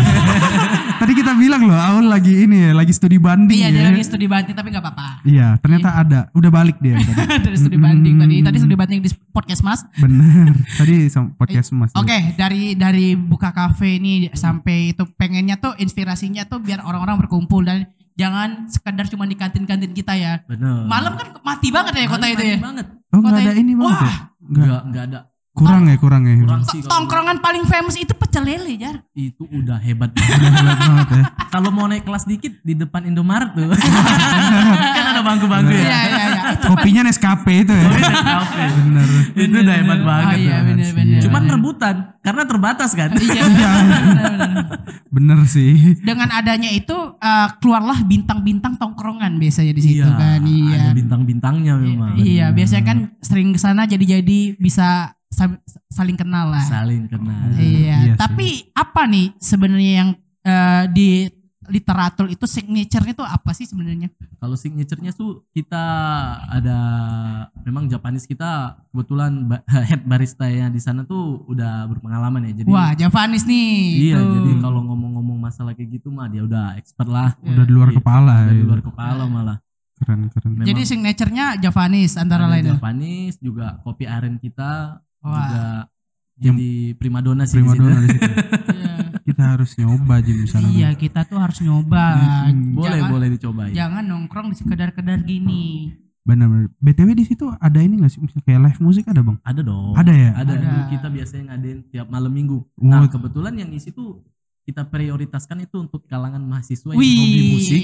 tadi 1.00 1.14
kita 1.14 1.32
bilang 1.34 1.62
loh 1.64 1.78
Aul 1.78 2.06
lagi 2.08 2.34
ini 2.44 2.66
ya 2.66 2.72
lagi 2.72 2.90
studi 2.90 3.16
banding 3.16 3.56
Iya, 3.56 3.68
ya. 3.68 3.74
dia 3.76 3.84
lagi 3.88 4.02
studi 4.02 4.26
banding 4.26 4.54
tapi 4.54 4.68
nggak 4.70 4.82
apa-apa. 4.84 5.22
iya 5.22 5.54
ternyata 5.58 5.90
ada 5.96 6.20
udah 6.32 6.50
balik 6.50 6.78
dia 6.78 6.98
tadi 7.06 7.14
Dari 7.42 7.58
studi 7.58 7.78
banding 7.78 8.18
tadi. 8.18 8.36
Tadi 8.42 8.58
studi 8.58 8.74
banding 8.74 9.00
di 9.00 9.10
podcast 9.30 9.62
Mas. 9.62 9.86
bener 9.96 10.50
tadi 10.76 10.96
sama 11.08 11.30
podcast 11.36 11.70
mas 11.72 11.94
Oke, 11.94 12.34
dari 12.34 12.74
dari 12.74 13.14
buka 13.14 13.50
kafe 13.50 13.98
ini 13.98 14.30
sampai 14.32 14.90
itu 14.90 15.06
pengennya 15.12 15.58
tuh 15.58 15.74
inspirasinya 15.76 16.44
tuh 16.44 16.58
biar 16.58 16.82
orang-orang 16.82 17.22
berkumpul 17.22 17.62
dan 17.62 17.86
jangan 18.20 18.68
sekedar 18.68 19.08
cuma 19.08 19.24
di 19.24 19.34
kantin-kantin 19.34 19.96
kita 19.96 20.12
ya. 20.14 20.44
Bener. 20.44 20.84
Malam 20.84 21.16
kan 21.16 21.40
mati 21.40 21.72
banget 21.72 21.96
ya 21.96 22.06
kota 22.06 22.20
Malam 22.20 22.36
itu 22.36 22.44
ya. 22.44 22.52
mati 22.52 22.66
banget. 22.66 22.88
Oh 23.10 23.20
Kota 23.24 23.40
ada 23.40 23.52
ini- 23.56 23.74
banget 23.74 23.96
ya? 23.96 24.04
Wah. 24.04 24.14
Nggak. 24.44 24.60
Enggak, 24.60 24.82
enggak 24.84 25.04
ada. 25.06 25.20
Kurang 25.60 25.84
ya 25.86 25.96
kurang 26.00 26.24
ya. 26.24 26.36
Kurang 26.40 26.64
sih 26.64 26.80
kalau 26.80 26.90
Tongkrongan 26.90 27.38
paling 27.44 27.64
famous 27.68 27.96
itu 27.96 28.14
pecel 28.16 28.44
lele, 28.44 28.80
Jar. 28.80 29.04
itu 29.12 29.44
udah 29.60 29.78
hebat 29.78 30.10
banget. 30.10 30.54
Ya. 31.12 31.24
Kalau 31.52 31.70
mau 31.70 31.86
naik 31.86 32.08
kelas 32.08 32.24
dikit 32.24 32.64
di 32.64 32.74
depan 32.74 33.04
Indomaret 33.04 33.52
tuh. 33.52 33.68
kan 34.96 35.06
ada 35.12 35.22
bangku-bangku 35.22 35.74
ya. 35.74 35.84
Iya, 35.84 36.00
iya, 36.08 36.24
iya. 36.26 36.42
Itu 36.56 36.66
Kopinya 36.72 37.02
Nescafe 37.04 37.54
itu 37.62 37.74
ya. 37.76 37.90
Cafe. 38.16 38.64
Bener. 38.80 39.08
itu 39.36 39.58
udah 39.60 39.76
hebat 39.76 40.00
banget. 40.02 40.26
Oh, 40.26 40.40
iya, 40.40 40.56
tuh. 40.56 40.66
bener, 40.72 40.90
bener, 40.96 41.20
Cuman 41.28 41.42
bener. 41.44 41.54
rebutan 41.60 41.96
karena 42.24 42.44
terbatas 42.48 42.92
kan. 42.96 43.10
Iya. 43.14 43.44
Bener 45.10 45.42
sih. 45.50 45.98
Dengan 46.06 46.30
adanya 46.30 46.70
itu 46.70 46.94
eh, 47.18 47.48
keluarlah 47.58 48.06
bintang-bintang 48.06 48.78
tongkrongan 48.78 49.42
biasanya 49.42 49.74
di 49.74 49.82
situ 49.82 50.06
Iya, 50.06 50.14
kan. 50.14 50.40
Iya. 50.46 50.78
Ada 50.78 50.92
bintang-bintangnya 50.94 51.74
memang. 51.82 52.14
Iya, 52.14 52.54
biasanya 52.54 52.84
kan 52.86 52.98
sering 53.18 53.50
ke 53.52 53.60
sana 53.60 53.90
jadi-jadi 53.90 54.54
bisa 54.62 54.80
sa- 54.80 55.19
saling 55.88 56.16
kenal 56.16 56.50
lah. 56.50 56.64
Saling 56.64 57.06
kenal. 57.06 57.54
Iya, 57.54 57.96
Iya 58.04 58.14
tapi 58.16 58.68
apa 58.72 59.06
nih 59.06 59.32
sebenarnya 59.38 59.94
yang 59.98 60.10
eh, 60.42 60.84
di 60.90 61.10
literatur 61.66 62.26
itu 62.26 62.44
signature-nya 62.44 63.14
tuh 63.14 63.24
apa 63.24 63.54
sih 63.54 63.64
sebenarnya? 63.64 64.10
Kalau 64.36 64.58
signature-nya 64.58 65.14
tuh 65.14 65.46
kita 65.52 65.86
ada 66.50 66.78
memang 67.62 67.86
Japanese 67.86 68.26
kita 68.26 68.50
kebetulan 68.90 69.46
ba- 69.46 69.62
head 69.86 70.02
barista 70.02 70.50
yang 70.50 70.70
di 70.70 70.82
sana 70.82 71.06
tuh 71.06 71.46
udah 71.46 71.86
berpengalaman 71.86 72.50
ya. 72.50 72.54
Jadi 72.58 72.70
Wah, 72.70 72.98
Japanese 72.98 73.46
nih. 73.46 73.70
iya, 74.02 74.18
tuh. 74.18 74.34
jadi 74.42 74.52
kalau 74.60 74.82
ngomong-ngomong 74.84 75.38
masalah 75.40 75.72
kayak 75.72 75.90
gitu 75.94 76.10
mah 76.10 76.26
dia 76.26 76.42
udah 76.42 76.74
expert 76.76 77.06
lah. 77.06 77.38
Udah 77.40 77.62
di 77.62 77.70
luar 77.70 77.90
Iya, 77.90 77.98
kepala. 78.02 78.34
Udah 78.42 78.50
di 78.50 78.58
ya. 78.58 78.66
luar 78.66 78.82
kepala 78.82 79.24
malah. 79.26 79.58
Keren 79.96 80.22
keren. 80.28 80.50
Memang 80.56 80.66
jadi 80.66 80.82
signature-nya 80.82 81.46
Japanese 81.60 82.16
antara 82.16 82.48
lain. 82.48 82.66
ya? 82.66 82.74
Japanese 82.74 83.38
juga 83.38 83.78
kopi 83.80 84.08
aren 84.08 84.42
kita 84.42 84.98
Wah. 85.22 85.36
juga 85.36 85.64
Yang 86.40 86.56
jadi 86.56 86.70
primadona 86.96 87.44
sih 87.44 87.60
Prima 87.60 87.72
di 87.72 87.76
situ. 87.76 87.84
dona 87.84 88.00
di 88.00 88.08
situ. 88.10 88.32
Iya. 88.80 88.96
Kita 89.30 89.44
harus 89.46 89.72
nyoba 89.78 90.16
Jim 90.20 90.38
di 90.42 90.48
sana. 90.50 90.68
Iya, 90.68 90.90
kita 90.96 91.22
tuh 91.22 91.38
harus 91.38 91.60
nyoba. 91.60 92.04
Boleh 92.74 92.98
jangan, 92.98 93.10
boleh 93.10 93.28
dicobain. 93.30 93.74
Jangan 93.74 94.04
nongkrong 94.04 94.48
di 94.50 94.56
sekedar-kedar 94.58 95.22
gini. 95.22 95.94
Benar 96.20 96.48
benar. 96.48 96.68
BTW 96.76 97.10
di 97.14 97.26
situ 97.26 97.46
ada 97.46 97.78
ini 97.78 97.98
nggak 97.98 98.10
sih? 98.10 98.20
Misalnya 98.20 98.44
kayak 98.44 98.62
live 98.64 98.82
musik 98.82 99.06
ada 99.06 99.22
bang? 99.22 99.38
Ada 99.42 99.62
dong. 99.62 99.94
Ada 99.94 100.12
ya? 100.12 100.30
Ada. 100.34 100.52
Ada. 100.52 100.64
Dulu 100.64 100.82
kita 100.90 101.08
biasanya 101.10 101.44
ngadain 101.48 101.80
tiap 101.88 102.08
malam 102.10 102.32
minggu. 102.32 102.58
Nah, 102.80 103.00
Oh. 103.00 103.08
kebetulan 103.08 103.54
yang 103.56 103.70
isi 103.70 103.90
tuh 103.90 104.26
kita 104.64 104.86
prioritaskan 104.86 105.58
itu 105.62 105.78
untuk 105.78 106.06
kalangan 106.06 106.42
mahasiswa 106.42 106.90
yang 106.90 106.98
hobi 106.98 107.42
musik. 107.52 107.82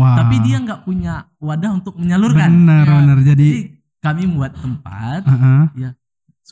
Wah. 0.00 0.16
Tapi 0.16 0.36
dia 0.42 0.56
nggak 0.58 0.80
punya 0.82 1.14
wadah 1.38 1.70
untuk 1.72 1.96
menyalurkan. 1.96 2.48
Benar 2.50 2.84
Ya. 2.84 2.92
benar. 2.98 3.18
Jadi. 3.24 3.48
Jadi 3.48 3.60
kami 4.00 4.22
membuat 4.26 4.52
tempat 4.54 5.20
Heeh. 5.24 5.64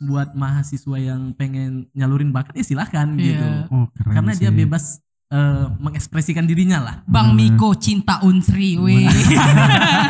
Buat 0.00 0.33
mahasiswa 0.33 0.96
yang 0.96 1.33
pengen 1.33 1.85
nyalurin 1.92 2.31
bakat 2.31 2.55
ya 2.55 2.64
silahkan 2.64 3.12
Iya. 3.12 3.24
gitu. 3.26 3.46
Oh 3.70 3.85
keren 3.92 4.14
Karena 4.14 4.33
dia 4.33 4.48
sih. 4.48 4.57
bebas 4.57 4.85
eh, 5.28 5.64
mengekspresikan 5.76 6.44
dirinya 6.44 6.78
lah. 6.78 6.94
Bang 7.05 7.33
Bener. 7.33 7.52
Miko 7.52 7.72
cinta 7.74 8.20
Unsri, 8.20 8.76
weh. 8.76 9.05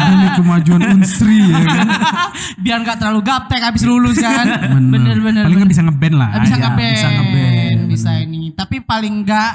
Demi 0.03 0.29
kemajuan 0.35 0.83
Unsri 0.93 1.39
ya 1.45 1.59
kan. 1.61 1.87
Biar 2.63 2.79
nggak 2.81 2.99
terlalu 2.99 3.21
gaptek 3.23 3.59
habis 3.61 3.83
lulus 3.83 4.19
kan. 4.19 4.47
Bener. 4.71 4.91
Bener-bener. 4.93 5.43
Paling 5.47 5.59
nggak 5.59 5.71
bisa 5.71 5.83
ngeband 5.83 6.15
lah. 6.15 6.29
Ah, 6.29 6.41
bisa 6.41 6.55
ya. 6.55 6.61
ngeband, 6.61 6.93
bisa 6.93 7.09
ngeband, 7.09 7.79
bisa 7.89 8.11
ini. 8.21 8.41
Tapi 8.53 8.77
paling 8.81 9.15
enggak 9.23 9.51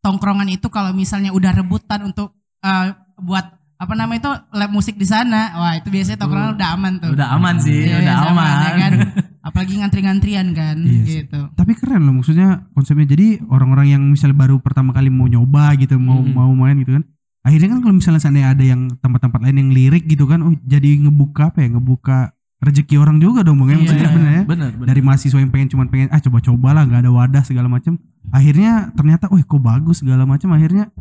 tongkrongan 0.00 0.48
itu 0.50 0.68
kalau 0.68 0.92
misalnya 0.92 1.30
udah 1.30 1.52
rebutan 1.54 2.00
untuk 2.02 2.32
eh, 2.60 2.88
buat 3.16 3.44
apa 3.76 3.96
namanya 3.96 4.20
itu 4.20 4.32
lab 4.52 4.70
musik 4.70 4.92
di 4.92 5.04
sana, 5.04 5.56
wah 5.56 5.72
itu 5.72 5.88
biasanya 5.88 6.20
tongkrongan 6.20 6.52
udah 6.52 6.68
aman 6.76 6.92
tuh. 6.96 7.10
Udah 7.12 7.28
aman 7.32 7.56
sih, 7.56 7.88
Iya, 7.88 7.96
udah 7.98 8.14
sama, 8.18 8.28
aman. 8.44 8.56
ya 8.58 8.70
kan? 8.76 8.92
Apalagi 9.40 9.76
ngantri-ngantrian 9.76 10.52
kan, 10.52 10.76
Iya 10.78 11.24
gitu. 11.24 11.40
Tapi 11.50 11.72
keren 11.72 12.04
loh 12.04 12.12
maksudnya 12.12 12.68
konsepnya. 12.70 13.08
Jadi 13.08 13.40
orang-orang 13.46 13.86
yang 13.88 14.02
misalnya 14.04 14.36
baru 14.36 14.60
pertama 14.60 14.92
kali 14.92 15.08
mau 15.08 15.24
nyoba 15.24 15.72
gitu, 15.74 15.96
mau 15.96 16.20
Mhm. 16.20 16.32
mau 16.32 16.52
main 16.54 16.76
gitu 16.76 16.92
kan. 16.92 17.04
Akhirnya 17.40 17.72
kan 17.72 17.80
kalau 17.80 17.94
misalnya 17.94 18.20
seandainya 18.20 18.52
ada 18.52 18.60
yang 18.62 18.92
tempat-tempat 18.94 19.40
lain 19.40 19.56
yang 19.58 19.70
lirik 19.72 20.04
gitu 20.04 20.28
kan, 20.28 20.40
oh 20.40 20.52
jadi 20.60 21.00
ngebuka 21.00 21.50
apa 21.50 21.64
ya, 21.64 21.72
ngebuka 21.72 22.36
rezeki 22.60 23.00
orang 23.00 23.16
juga 23.16 23.40
dong 23.40 23.56
bang 23.58 23.72
ya 23.72 23.76
maksudnya 23.78 24.04
Iya. 24.04 24.12
bener 24.12 24.30
ya. 24.30 24.42
Bener, 24.44 24.70
bener. 24.74 24.86
Dari 24.86 25.00
mahasiswa 25.00 25.38
yang 25.38 25.48
pengen 25.48 25.68
cuman 25.68 25.86
pengen 25.88 26.08
ah 26.08 26.20
coba-coba 26.20 26.68
lah 26.70 26.82
nggak 26.84 27.00
ada 27.00 27.10
wadah 27.10 27.42
segala 27.42 27.66
macam. 27.66 27.96
Akhirnya 28.28 28.92
ternyata, 28.92 29.26
oh 29.26 29.40
kok 29.40 29.56
bagus 29.58 30.04
segala 30.04 30.28
macam. 30.28 30.52
Akhirnya 30.52 30.92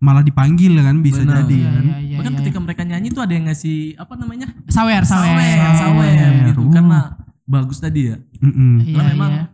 malah 0.00 0.24
dipanggil 0.24 0.72
kan 0.74 0.98
bisa 0.98 1.20
Bener. 1.20 1.44
jadi 1.44 1.54
Iya, 1.54 1.68
kan. 1.68 1.82
iya, 1.84 1.96
iya, 2.00 2.16
Bahkan 2.18 2.32
iya. 2.32 2.38
ketika 2.40 2.58
mereka 2.58 2.82
nyanyi 2.82 3.08
tuh 3.08 3.22
ada 3.22 3.32
yang 3.32 3.46
ngasih 3.46 3.78
apa 3.94 4.14
namanya? 4.16 4.48
sawer, 4.66 5.04
sawer. 5.04 5.28
sawer, 5.28 5.74
sawer 5.76 6.32
gitu 6.48 6.58
Oh. 6.58 6.72
karena 6.72 7.00
bagus 7.52 7.78
tadi 7.84 8.00
ya. 8.10 8.16
Mm-mm. 8.40 8.72
Iya, 8.82 8.94
Karena 8.96 9.10
memang 9.12 9.32
iya. 9.36 9.44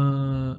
eh, 0.00 0.52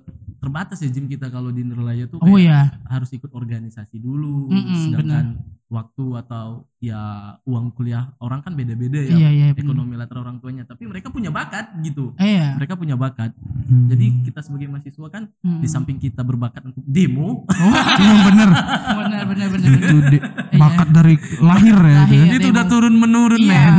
terbatas 0.43 0.77
ya 0.77 0.89
gym 0.89 1.07
kita 1.07 1.27
kalau 1.27 1.49
di 1.49 1.63
Nerlaya 1.63 2.03
tuh 2.05 2.19
Oh 2.19 2.35
iya. 2.35 2.75
harus 2.85 3.07
ikut 3.09 3.31
organisasi 3.31 3.95
dulu, 3.95 4.49
Mm-mm, 4.49 4.75
sedangkan 4.85 5.25
waktu 5.67 6.05
atau 6.19 6.69
ya 6.77 6.99
uang 7.41 7.71
kuliah 7.71 8.13
orang 8.19 8.39
kan 8.39 8.51
beda-beda 8.51 8.99
ya. 8.99 9.15
Iya, 9.15 9.29
iya. 9.31 9.45
bener. 9.49 9.63
Ekonomi 9.63 9.95
latar 9.95 10.19
orang 10.19 10.37
tuanya, 10.37 10.61
tapi 10.63 10.83
mereka 10.83 11.09
punya 11.09 11.27
bakat 11.29 11.71
gitu. 11.79 12.13
Iya. 12.15 12.53
Mereka 12.53 12.75
punya 12.75 12.93
bakat. 12.93 13.33
Hmm. 13.63 13.87
Jadi 13.87 14.05
kita 14.23 14.39
sebagai 14.39 14.67
mahasiswa 14.67 15.07
kan 15.07 15.31
Mm. 15.39 15.59
di 15.59 15.67
samping 15.67 15.97
kita 15.97 16.21
berbakat 16.21 16.61
untuk 16.63 16.83
demo, 16.83 17.47
Iya 17.97 18.13
bener. 18.21 18.49
benar 18.93 19.23
benar 19.25 19.47
benar. 19.49 19.69
itu 19.71 19.95
benar. 19.95 20.11
de- 20.11 20.23
bakat 20.53 20.87
dari 20.91 21.15
lahir 21.39 21.73
ya. 21.75 21.95
Lahir. 21.99 22.11
ya. 22.11 22.21
Iya, 22.21 22.33
itu 22.33 22.39
demo. 22.43 22.53
udah 22.53 22.65
turun 22.67 22.93
menurun 22.93 23.39
Iya. 23.39 23.49
men. 23.49 23.75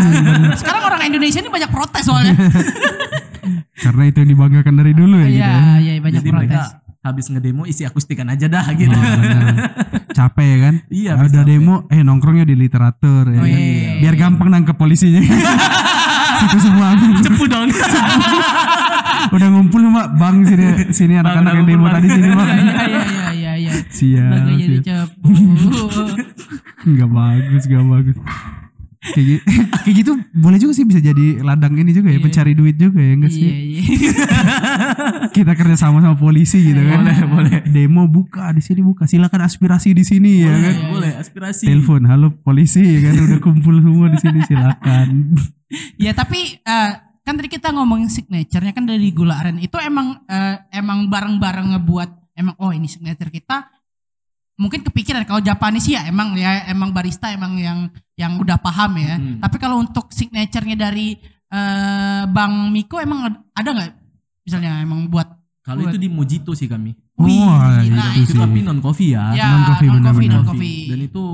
Sekarang 0.57 0.83
orang 0.83 1.01
Indonesia 1.05 1.39
ini 1.39 1.51
banyak 1.53 1.71
protes 1.71 2.03
soalnya. 2.03 2.35
Karena 3.85 4.03
itu 4.05 4.17
yang 4.19 4.31
dibanggakan 4.31 4.75
dari 4.75 4.93
dulu 4.93 5.17
ya 5.17 5.29
gitu. 5.29 5.37
Iya, 5.37 5.53
ya. 5.53 5.75
iya 5.79 5.93
banyak 5.99 6.17
Jadi 6.17 6.31
protes. 6.31 6.41
mereka 6.41 6.61
habis 7.01 7.27
ngedemo 7.29 7.63
isi 7.65 7.83
akustikan 7.83 8.27
aja 8.27 8.47
dah 8.47 8.65
gitu. 8.73 8.91
Oh. 8.91 9.05
Capek 10.11 10.47
ya 10.47 10.59
kan? 10.59 10.75
Iya, 10.89 11.11
Udah 11.15 11.27
bisa 11.27 11.43
demo, 11.43 11.75
eh 11.87 12.01
nongkrongnya 12.01 12.45
di 12.45 12.55
literatur 12.55 13.29
ya 13.29 13.39
Oh, 13.39 13.45
kan? 13.45 13.53
iya. 13.53 13.93
Biar 14.01 14.15
gampang 14.17 14.49
nangkep 14.49 14.73
polisinya. 14.75 15.21
itu 16.45 16.59
semua 16.59 16.93
cepu 17.21 17.45
dong. 17.45 17.69
udah 19.27 19.49
ngumpul 19.49 19.81
mbak 19.83 20.15
bang 20.15 20.37
sini 20.45 20.65
sini 20.91 21.15
anak-anak 21.17 21.53
yang 21.55 21.67
demo 21.67 21.87
tadi 21.89 22.07
sini 22.07 22.29
bang 22.31 22.49
Iya 22.55 22.85
iya 22.85 23.03
iya 23.03 23.29
iya 23.33 23.53
iya. 23.57 23.73
siap, 23.89 24.31
Lagi 24.31 24.55
jadi 24.55 24.79
siap. 24.79 25.09
cepu. 25.11 25.33
nggak 26.85 27.09
bagus 27.11 27.63
nggak 27.65 27.85
bagus 27.89 28.17
kayak 29.07 29.27
gitu, 29.27 29.43
kayak 29.85 29.97
gitu 29.97 30.13
boleh 30.33 30.57
juga 30.57 30.73
sih 30.73 30.83
bisa 30.83 30.99
jadi 30.99 31.39
ladang 31.39 31.75
ini 31.75 31.91
juga 31.91 32.09
ya 32.09 32.17
Iya. 32.17 32.25
pencari 32.25 32.53
duit 32.53 32.75
juga 32.75 32.99
ya 32.99 33.13
enggak 33.13 33.31
sih 33.31 33.43
Iya 33.43 33.55
iya. 33.55 34.13
kita 35.37 35.53
kerja 35.53 35.77
sama 35.79 36.01
sama 36.01 36.15
polisi 36.15 36.63
gitu 36.63 36.81
kan 36.81 37.01
Boleh, 37.01 37.19
boleh. 37.27 37.59
demo 37.67 38.07
buka 38.07 38.49
di 38.51 38.61
sini 38.61 38.81
buka 38.81 39.05
silakan 39.05 39.45
aspirasi 39.45 39.93
di 39.93 40.03
sini 40.03 40.31
ya 40.41 40.51
boleh, 40.51 40.63
kan 40.63 40.75
boleh 40.91 41.13
aspirasi. 41.17 41.65
telepon 41.67 42.03
halo 42.05 42.33
polisi 42.39 42.81
ya 42.81 43.01
kan 43.03 43.15
udah 43.19 43.39
kumpul 43.39 43.77
semua 43.77 44.07
di 44.09 44.19
sini 44.19 44.41
silakan 44.43 45.09
Ya 45.99 46.15
tapi 46.15 46.39
eh, 46.57 46.91
kan 47.21 47.35
tadi 47.35 47.49
kita 47.49 47.73
ngomongin 47.73 48.07
signature-nya 48.07 48.71
kan 48.71 48.85
dari 48.85 49.11
gula 49.11 49.37
aren 49.37 49.59
itu 49.59 49.75
emang 49.77 50.23
eh, 50.25 50.57
emang 50.71 51.09
bareng-bareng 51.09 51.75
ngebuat 51.75 52.11
emang 52.35 52.55
oh 52.57 52.71
ini 52.71 52.87
signature 52.87 53.29
kita 53.29 53.69
mungkin 54.55 54.81
kepikiran 54.83 55.25
kalau 55.25 55.39
Japanese 55.39 55.89
ya 55.89 56.07
emang 56.07 56.35
ya 56.35 56.67
emang 56.67 56.91
barista 56.91 57.29
emang 57.29 57.57
yang 57.57 57.79
yang 58.15 58.37
udah 58.37 58.57
paham 58.57 58.95
ya. 58.97 59.19
Hmm. 59.19 59.39
Tapi 59.39 59.57
kalau 59.59 59.79
untuk 59.79 60.09
signature-nya 60.09 60.77
dari 60.77 61.19
eh, 61.49 62.23
Bang 62.27 62.71
Miko 62.71 62.99
emang 62.99 63.25
ada 63.51 63.69
nggak 63.69 63.91
misalnya 64.43 64.79
emang 64.79 65.07
buat 65.07 65.27
Kalau 65.61 65.81
itu 65.83 65.97
di 65.97 66.07
Mojito 66.07 66.53
sih 66.53 66.69
kami. 66.69 66.93
Oh, 67.15 67.25
Wih, 67.25 67.41
itu 67.83 67.95
nah, 67.95 68.11
sih. 68.13 68.23
itu 68.23 68.35
tapi 68.35 68.61
non 68.61 68.79
coffee 68.79 69.11
ya. 69.11 69.33
Ya, 69.33 69.49
Non 69.49 69.63
coffee, 69.67 69.87
non 69.87 70.03
coffee, 70.03 70.27
benar-benar. 70.27 70.35
non 70.37 70.45
coffee. 70.45 70.81
Dan 70.91 71.01
itu 71.01 71.25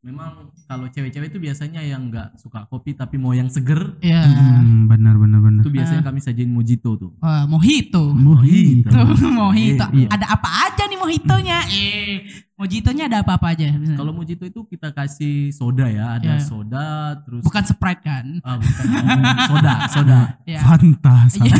memang 0.00 0.32
kalau 0.64 0.86
cewek-cewek 0.88 1.28
itu 1.28 1.36
biasanya 1.36 1.80
yang 1.80 2.08
nggak 2.08 2.36
suka 2.36 2.64
kopi 2.64 2.92
tapi 2.92 3.16
mau 3.16 3.30
yang 3.30 3.48
seger 3.48 4.00
Ya. 4.00 4.24
Hmm, 4.24 4.84
benar 4.84 5.16
benar 5.16 5.36
benar. 5.38 5.60
itu 5.60 5.68
biasanya 5.70 6.00
kami 6.00 6.18
sajiin 6.18 6.48
mojito 6.48 6.96
tuh. 6.96 7.12
Wah, 7.18 7.44
mojito. 7.44 8.16
Mojito. 8.16 8.88
Tuh, 8.88 9.04
mojito. 9.42 9.84
Iya. 9.90 10.08
Ada 10.08 10.26
apa 10.32 10.48
aja 10.64 10.82
nih 10.86 10.96
mojitonya? 10.96 11.58
Eh, 11.68 12.24
mojitonya 12.54 13.10
ada 13.10 13.18
apa-apa 13.26 13.50
aja? 13.54 13.66
Kalau 13.98 14.14
mojito 14.14 14.46
itu 14.46 14.62
kita 14.70 14.94
kasih 14.94 15.50
soda 15.50 15.90
ya, 15.90 16.18
ada 16.18 16.38
Ya. 16.38 16.42
soda 16.42 17.18
terus 17.26 17.42
bukan 17.42 17.62
Sprite 17.66 18.02
kan? 18.02 18.26
ah, 18.46 18.56
bukan 18.62 18.84
oh, 18.86 19.46
soda, 19.50 19.74
soda. 19.90 20.20
Fanta. 20.62 21.16
Iya. 21.34 21.54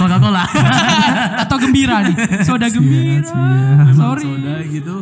Coca-Cola. 0.00 0.44
Atau 1.44 1.56
gembira 1.60 2.08
nih. 2.08 2.16
Soda 2.44 2.66
gembira. 2.72 3.28
Memang 3.84 3.96
Sorry. 3.96 4.24
soda 4.24 4.54
gitu. 4.64 4.94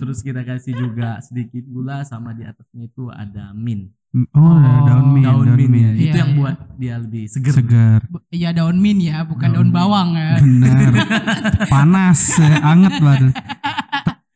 terus 0.00 0.24
kita 0.24 0.42
kasih 0.42 0.72
juga 0.74 1.20
sedikit 1.20 1.60
gula 1.68 2.02
sama 2.08 2.32
di 2.32 2.42
atasnya 2.42 2.88
itu 2.88 3.12
ada 3.12 3.52
mint. 3.52 3.92
Oh, 4.34 4.58
ada 4.58 4.90
daun 4.90 5.14
mint, 5.14 5.22
daun, 5.22 5.46
mint, 5.54 5.70
ya. 5.70 5.90
Iya, 5.94 6.02
itu 6.10 6.16
yang 6.18 6.32
iya. 6.34 6.38
buat 6.42 6.56
dia 6.74 6.94
lebih 6.98 7.24
seger. 7.30 7.54
Segar. 7.62 8.00
Ya 8.34 8.50
daun 8.50 8.82
mint 8.82 9.06
ya, 9.06 9.22
bukan 9.22 9.54
Daun 9.54 9.70
daun, 9.70 9.76
bawang 9.76 10.18
ya. 10.18 10.42
Benar. 10.42 10.92
Panas, 11.72 12.18
eh, 12.42 12.58
anget 12.58 12.98
banget. 12.98 13.34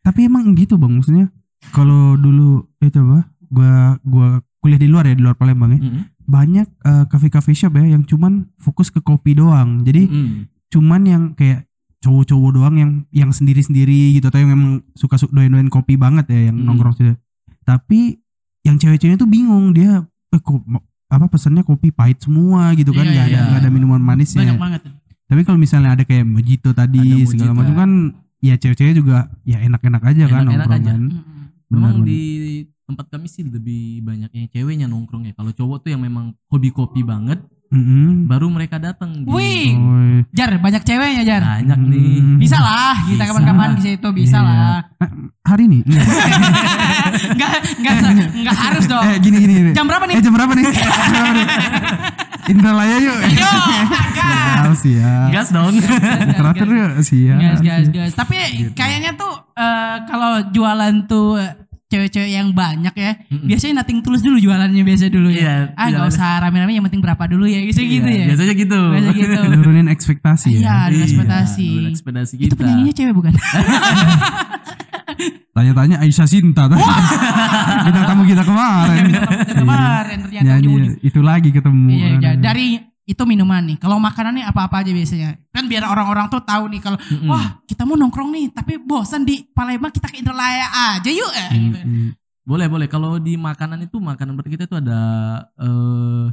Ta- 0.04 0.12
Tapi 0.12 0.28
emang 0.28 0.52
gitu 0.52 0.76
bang, 0.76 0.92
maksudnya 0.92 1.32
kalau 1.72 2.14
dulu 2.14 2.60
itu 2.78 3.00
apa? 3.00 3.24
Gua 3.46 3.72
gua 3.98 4.28
kuliah 4.58 4.76
di 4.76 4.84
luar 4.84 5.04
ya 5.04 5.14
di 5.14 5.22
luar 5.22 5.32
Palembang 5.34 5.72
ya. 5.72 5.80
Mm-mm. 5.80 6.02
Banyak 6.22 6.66
eh, 6.68 7.04
cafe-cafe 7.06 7.52
shop 7.52 7.72
ya 7.74 7.88
yang 7.88 8.04
cuman 8.04 8.52
fokus 8.56 8.88
ke 8.88 9.00
kopi 9.00 9.32
doang. 9.32 9.80
Jadi 9.82 10.04
Mm. 10.04 10.32
cuman 10.68 11.00
yang 11.02 11.22
kayak 11.32 11.64
cowok-cowok 11.98 12.50
doang 12.52 12.76
yang 12.76 12.92
yang 13.10 13.30
sendiri-sendiri 13.30 14.12
gitu 14.12 14.28
atau 14.28 14.36
yang 14.36 14.50
memang 14.50 14.70
suka 14.92 15.16
su- 15.16 15.30
doyan-doyan 15.30 15.68
kopi 15.68 15.96
banget 15.96 16.28
ya 16.28 16.52
yang 16.52 16.56
Hmm. 16.58 16.66
nongkrong 16.66 16.92
situ. 16.92 17.16
Tapi 17.62 18.20
yang 18.60 18.76
cewek-ceweknya 18.76 19.16
tuh 19.16 19.26
bingung 19.26 19.72
dia 19.72 20.04
eh, 20.04 20.38
kok 20.38 20.60
apa 21.06 21.26
pesannya 21.26 21.62
kopi 21.62 21.88
pahit 21.88 22.20
semua 22.20 22.74
gitu 22.74 22.90
kan 22.90 23.02
Iya, 23.02 23.10
nggak 23.10 23.24
ada 23.24 23.32
iya. 23.32 23.42
nggak 23.46 23.60
ada 23.62 23.70
minuman 23.70 24.02
manisnya. 24.02 24.44
Banyak 24.44 24.60
banget. 24.60 24.80
Tapi 25.24 25.40
kalau 25.42 25.56
misalnya 25.56 25.90
ada 25.90 26.04
kayak 26.04 26.24
mojito 26.24 26.70
tadi 26.70 27.00
Ada 27.22 27.30
segala 27.30 27.52
macam 27.54 27.74
kan 27.74 27.90
ya 28.44 28.54
cewek-cewek 28.54 28.94
juga 28.94 29.16
ya 29.42 29.58
enak-enak 29.58 30.02
aja 30.04 30.24
kan 30.26 30.44
Enak-enak 30.44 30.68
aja. 30.70 30.92
nongkrongan. 30.92 31.02
Memang 31.66 31.94
di 32.04 32.20
tempat 32.84 33.08
kami 33.08 33.26
sih 33.26 33.42
lebih 33.42 33.82
banyak 34.00 34.28
yang 34.30 34.46
ceweknya 34.46 34.86
nongkrong 34.86 35.24
ya. 35.24 35.32
Kalau 35.32 35.50
cowok 35.50 35.80
tuh 35.80 35.90
yang 35.90 36.00
memang 36.00 36.36
hobi 36.46 36.68
kopi 36.68 37.00
banget, 37.00 37.40
Mm-mm. 37.66 38.28
baru 38.28 38.46
mereka 38.46 38.76
datang. 38.76 39.10
di- 39.18 39.26
Wih. 39.26 39.72
Jar, 40.30 40.52
banyak 40.54 40.82
ceweknya 40.82 41.24
Jar. 41.24 41.40
Banyak 41.40 41.80
nih. 41.82 42.20
Hmm. 42.20 42.36
Bisa 42.36 42.58
lah, 42.58 42.94
kita 43.02 43.16
Bisa. 43.16 43.26
kapan-kapan 43.26 43.70
ke 43.72 43.82
situ 43.82 44.08
bisa 44.12 44.38
Iya. 44.38 44.44
lah. 44.44 44.78
Ah, 44.94 45.10
hari 45.44 45.62
ini. 45.64 45.78
Enggak 45.80 47.50
enggak 47.80 47.94
enggak 48.30 48.54
harus 48.54 48.84
dong. 48.84 49.02
eh 49.02 49.16
gini 49.18 49.36
gini, 49.38 49.52
gini. 49.56 49.70
Jam 49.72 49.88
berapa 49.88 50.04
nih? 50.04 50.14
eh 50.14 50.22
jam 50.22 50.32
berapa 50.32 50.52
nih 50.52 50.64
Jam 50.66 50.84
berapa 51.10 51.32
nih 51.32 51.46
Indralaya 52.46 52.96
yuk 52.98 53.16
Yo, 53.24 53.50
siap 54.54 54.74
siap 54.76 55.28
Gas 55.30 55.48
dong. 55.48 55.74
Terakhir 56.30 56.66
yuk 56.66 56.92
siap 57.00 57.38
Gas, 57.38 57.58
gas, 57.60 57.86
gas. 57.88 58.12
Tapi 58.12 58.36
kayaknya 58.72 59.14
tuh 59.14 59.32
eh, 59.52 59.96
kalau 60.04 60.44
jualan 60.50 60.94
tuh 61.04 61.40
cewek-cewek 61.84 62.26
yang 62.28 62.50
banyak 62.50 62.90
ya, 62.90 63.12
Mm-mm. 63.30 63.46
biasanya 63.46 63.80
nating 63.80 64.02
tulus 64.02 64.18
dulu 64.18 64.34
jualannya 64.36 64.82
biasa 64.82 65.06
dulu 65.08 65.30
ya. 65.30 65.70
Iya, 65.70 65.78
ah 65.78 65.86
nggak 65.86 66.06
usah 66.10 66.42
rame-rame 66.42 66.74
yang 66.74 66.82
penting 66.82 66.98
berapa 66.98 67.22
dulu 67.24 67.46
ya, 67.46 67.62
gitu 67.62 67.78
gitu 67.80 68.08
Iya, 68.08 68.18
ya. 68.18 68.26
Biasanya 68.34 68.54
gitu. 68.58 68.80
Biasa 68.90 69.10
gitu. 69.22 69.38
nurunin 69.54 69.86
ekspektasi 69.86 70.48
Iya, 70.58 70.64
ya 70.64 70.74
ada 70.90 70.96
ekspektasi. 70.98 71.66
Iya, 71.70 71.88
ekspektasi 71.94 72.32
Itu 72.34 72.44
kita. 72.50 72.58
penyanyinya 72.58 72.92
cewek 72.92 73.14
bukan? 73.14 73.32
tanya-tanya 75.50 75.96
Aisyah 75.98 76.26
Sinta 76.26 76.66
tadi 76.66 76.82
bintang 77.82 78.04
tamu 78.08 78.22
kita 78.22 78.42
kemarin 78.42 79.04
Kemarin 79.46 80.18
ternyata 80.22 80.44
nyanyi 80.44 80.66
ujung-ujung. 80.68 80.96
itu 81.00 81.20
lagi 81.20 81.48
ketemu 81.50 81.86
Iya, 81.88 82.06
iya. 82.16 82.30
Dari 82.36 82.66
itu 83.04 83.20
minuman 83.22 83.60
nih. 83.62 83.76
Kalau 83.76 84.00
makanan 84.00 84.32
nih 84.32 84.44
apa-apa 84.44 84.80
aja 84.80 84.88
biasanya. 84.88 85.36
Kan 85.50 85.68
biar 85.68 85.84
orang-orang 85.84 86.24
tuh 86.26 86.40
tahu 86.40 86.72
nih 86.72 86.80
kalau 86.80 86.96
Mm-mm. 86.96 87.28
wah 87.28 87.60
kita 87.62 87.84
mau 87.84 87.94
nongkrong 87.94 88.32
nih, 88.32 88.48
tapi 88.50 88.78
bosan 88.78 89.22
di 89.22 89.44
Palembang 89.46 89.92
kita 89.92 90.08
ke 90.08 90.24
Indralaya 90.24 90.64
aja 90.96 91.04
yuk. 91.06 91.28
Eh, 91.30 91.48
gitu. 91.52 91.78
Mm-mm. 91.78 92.08
Boleh, 92.42 92.64
boleh. 92.64 92.88
Kalau 92.88 93.16
di 93.18 93.36
makanan 93.36 93.84
itu 93.84 94.00
makanan 94.00 94.32
berat 94.34 94.48
kita 94.50 94.64
itu 94.64 94.76
ada 94.78 95.00
eh 95.54 96.26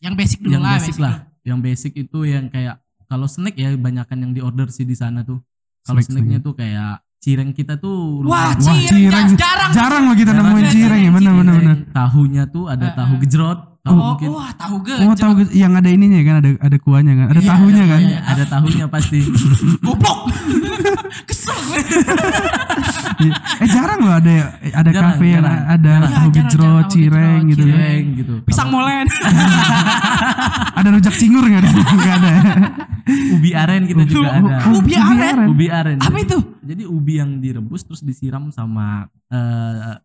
Yang 0.00 0.14
basic 0.16 0.38
dulu 0.40 0.52
yang 0.52 0.62
lah. 0.62 0.72
basic 0.72 0.96
lah. 0.96 1.14
Yang 1.42 1.58
basic 1.60 1.92
itu 2.00 2.18
yang 2.22 2.46
kayak 2.46 2.78
kalau 3.04 3.26
snack 3.26 3.54
ya 3.54 3.74
banyakan 3.74 4.18
yang 4.20 4.32
di 4.32 4.40
order 4.40 4.66
sih 4.68 4.82
di 4.82 4.94
sana 4.94 5.22
tuh. 5.22 5.42
Kalau 5.82 5.98
Snack, 5.98 6.06
snacknya 6.08 6.38
snack. 6.38 6.46
tuh 6.46 6.54
kayak 6.54 7.02
cireng 7.22 7.50
kita 7.50 7.78
tuh 7.78 8.18
Wah, 8.20 8.50
lumayan- 8.50 8.58
Wah, 8.58 8.74
cireng, 8.74 8.90
cireng. 8.90 9.28
jarang. 9.36 9.70
jarang 9.70 10.02
loh 10.04 10.16
kita 10.16 10.32
Jarang. 10.32 10.46
nemuin 10.48 10.66
cireng 10.68 11.00
ya 11.00 11.10
bener 11.12 11.32
bener 11.32 11.54
bener 11.56 11.76
tahunya 11.92 12.42
tuh 12.48 12.64
ada 12.66 12.84
Eh, 12.84 12.92
tahu 12.92 13.12
gejrot 13.20 13.58
tahu 13.80 13.94
Oh, 13.94 14.06
mungkin 14.08 14.28
wah 14.32 14.50
tahu 14.52 14.76
ge. 14.80 14.94
oh 14.96 15.10
tahu 15.12 15.32
gitu, 15.38 15.50
yang 15.56 15.72
ada 15.72 15.86
ininya 15.88 16.18
kan 16.20 16.34
ada 16.36 16.50
ada 16.56 16.76
kuahnya 16.76 17.12
kan 17.16 17.26
ada 17.28 17.40
Iya, 17.40 17.48
tahunya 17.48 17.78
ada 17.80 17.86
kan 17.88 18.00
kuahnya. 18.00 18.18
ada 18.24 18.44
tahunya 18.48 18.84
pasti 18.88 19.18
Goblok. 19.86 20.18
Kesel 21.28 21.58
gue. 21.60 21.78
Iya. 23.20 23.34
eh 23.60 23.68
jarang 23.68 24.00
loh 24.00 24.14
ada 24.14 24.32
ada 24.64 24.86
Jarang, 24.88 25.14
kafe 25.14 25.26
yang 25.28 25.44
jarang. 25.44 25.62
ada 25.68 25.90
Jarang. 25.92 26.10
tahu 26.12 26.28
Iya, 26.28 26.34
gejrot 26.40 26.86
cireng 26.88 27.40
gejrot, 27.40 27.46
gitu 27.48 27.62
cireng 27.64 28.04
gitu 28.16 28.34
Pisang 28.44 28.68
molen. 28.68 29.06
ada 30.78 30.88
rujak 30.88 31.14
cingur 31.14 31.44
nggak 31.44 31.60
ada 31.60 31.70
nggak 31.70 32.16
ada 32.16 32.32
ubi 33.32 33.50
aren 33.52 33.82
kita 33.84 34.02
juga 34.04 34.30
ada 34.32 34.54
Ubi 34.72 34.92
aren? 34.94 35.36
ubi 35.48 35.66
aren 35.68 35.98
Apa 35.98 36.16
itu? 36.18 36.38
Jadi 36.72 36.84
ubi 36.84 37.14
yang 37.16 37.38
direbus 37.38 37.82
terus 37.82 38.00
disiram 38.00 38.48
sama 38.48 39.06
eh, 39.28 39.96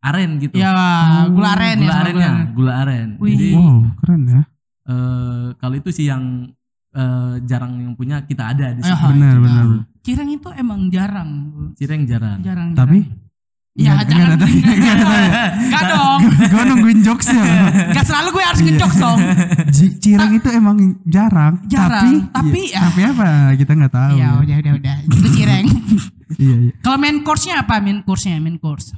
aren 0.00 0.38
gitu 0.38 0.56
Ya, 0.56 0.70
gula 1.26 1.52
aren 1.52 1.78
ya. 1.78 1.82
gula 1.82 1.96
arennya 1.96 2.30
gula 2.30 2.32
aren. 2.32 2.54
gula 2.54 2.72
aren 2.80 3.08
Wih. 3.18 3.30
jadi 3.30 3.48
wow 3.52 3.76
keren 3.98 4.22
ya 4.24 4.42
eh, 4.84 5.46
kalau 5.54 5.74
itu 5.74 5.90
sih 5.90 6.06
yang 6.06 6.24
eh, 6.90 7.34
jarang 7.42 7.72
yang 7.78 7.92
punya 7.92 8.22
kita 8.22 8.48
ada 8.48 8.70
di 8.70 8.80
sini 8.80 8.96
benar 9.12 9.34
itu. 9.34 9.42
benar 9.42 9.66
Cireng 10.04 10.28
itu 10.30 10.48
emang 10.54 10.80
jarang. 10.88 11.30
cireng 11.72 12.04
jarang 12.04 12.38
Jarang. 12.38 12.76
tapi 12.76 13.08
Ya, 13.74 13.90
nggak- 13.92 14.06
jangan. 14.06 14.26
nggak 14.30 14.38
ada- 14.38 14.48
nggak 14.78 14.94
ada- 14.94 15.52
Enggak 15.58 15.82
dong. 15.90 16.20
gue 16.46 16.62
nungguin 16.64 17.00
jokesnya 17.02 17.42
Enggak 17.90 18.06
selalu 18.06 18.28
gue 18.30 18.44
harus 18.44 18.60
Iya. 18.60 18.66
ngejokes 18.70 18.98
dong. 18.98 19.18
Cireng 19.98 20.32
itu 20.32 20.48
emang 20.48 20.76
jarang, 21.04 21.58
Jarang, 21.66 21.90
tapi 21.90 22.10
tapi 22.30 22.60
iya, 22.64 22.78
ya. 22.78 22.80
tapi 22.86 23.00
apa 23.04 23.26
kita 23.52 23.72
nggak 23.74 23.92
tahu 23.92 24.14
Ya 24.14 24.28
udah 24.36 24.56
udah 24.56 24.72
udah. 24.76 24.96
Itu 25.04 25.28
cireng. 25.28 25.66
iya 26.38 26.54
iya 26.60 26.72
Kalau 26.78 26.96
main 26.96 27.18
course-nya 27.20 27.54
apa? 27.60 27.74
Main 27.78 28.00
course-nya, 28.00 28.38
main 28.38 28.56
course. 28.56 28.94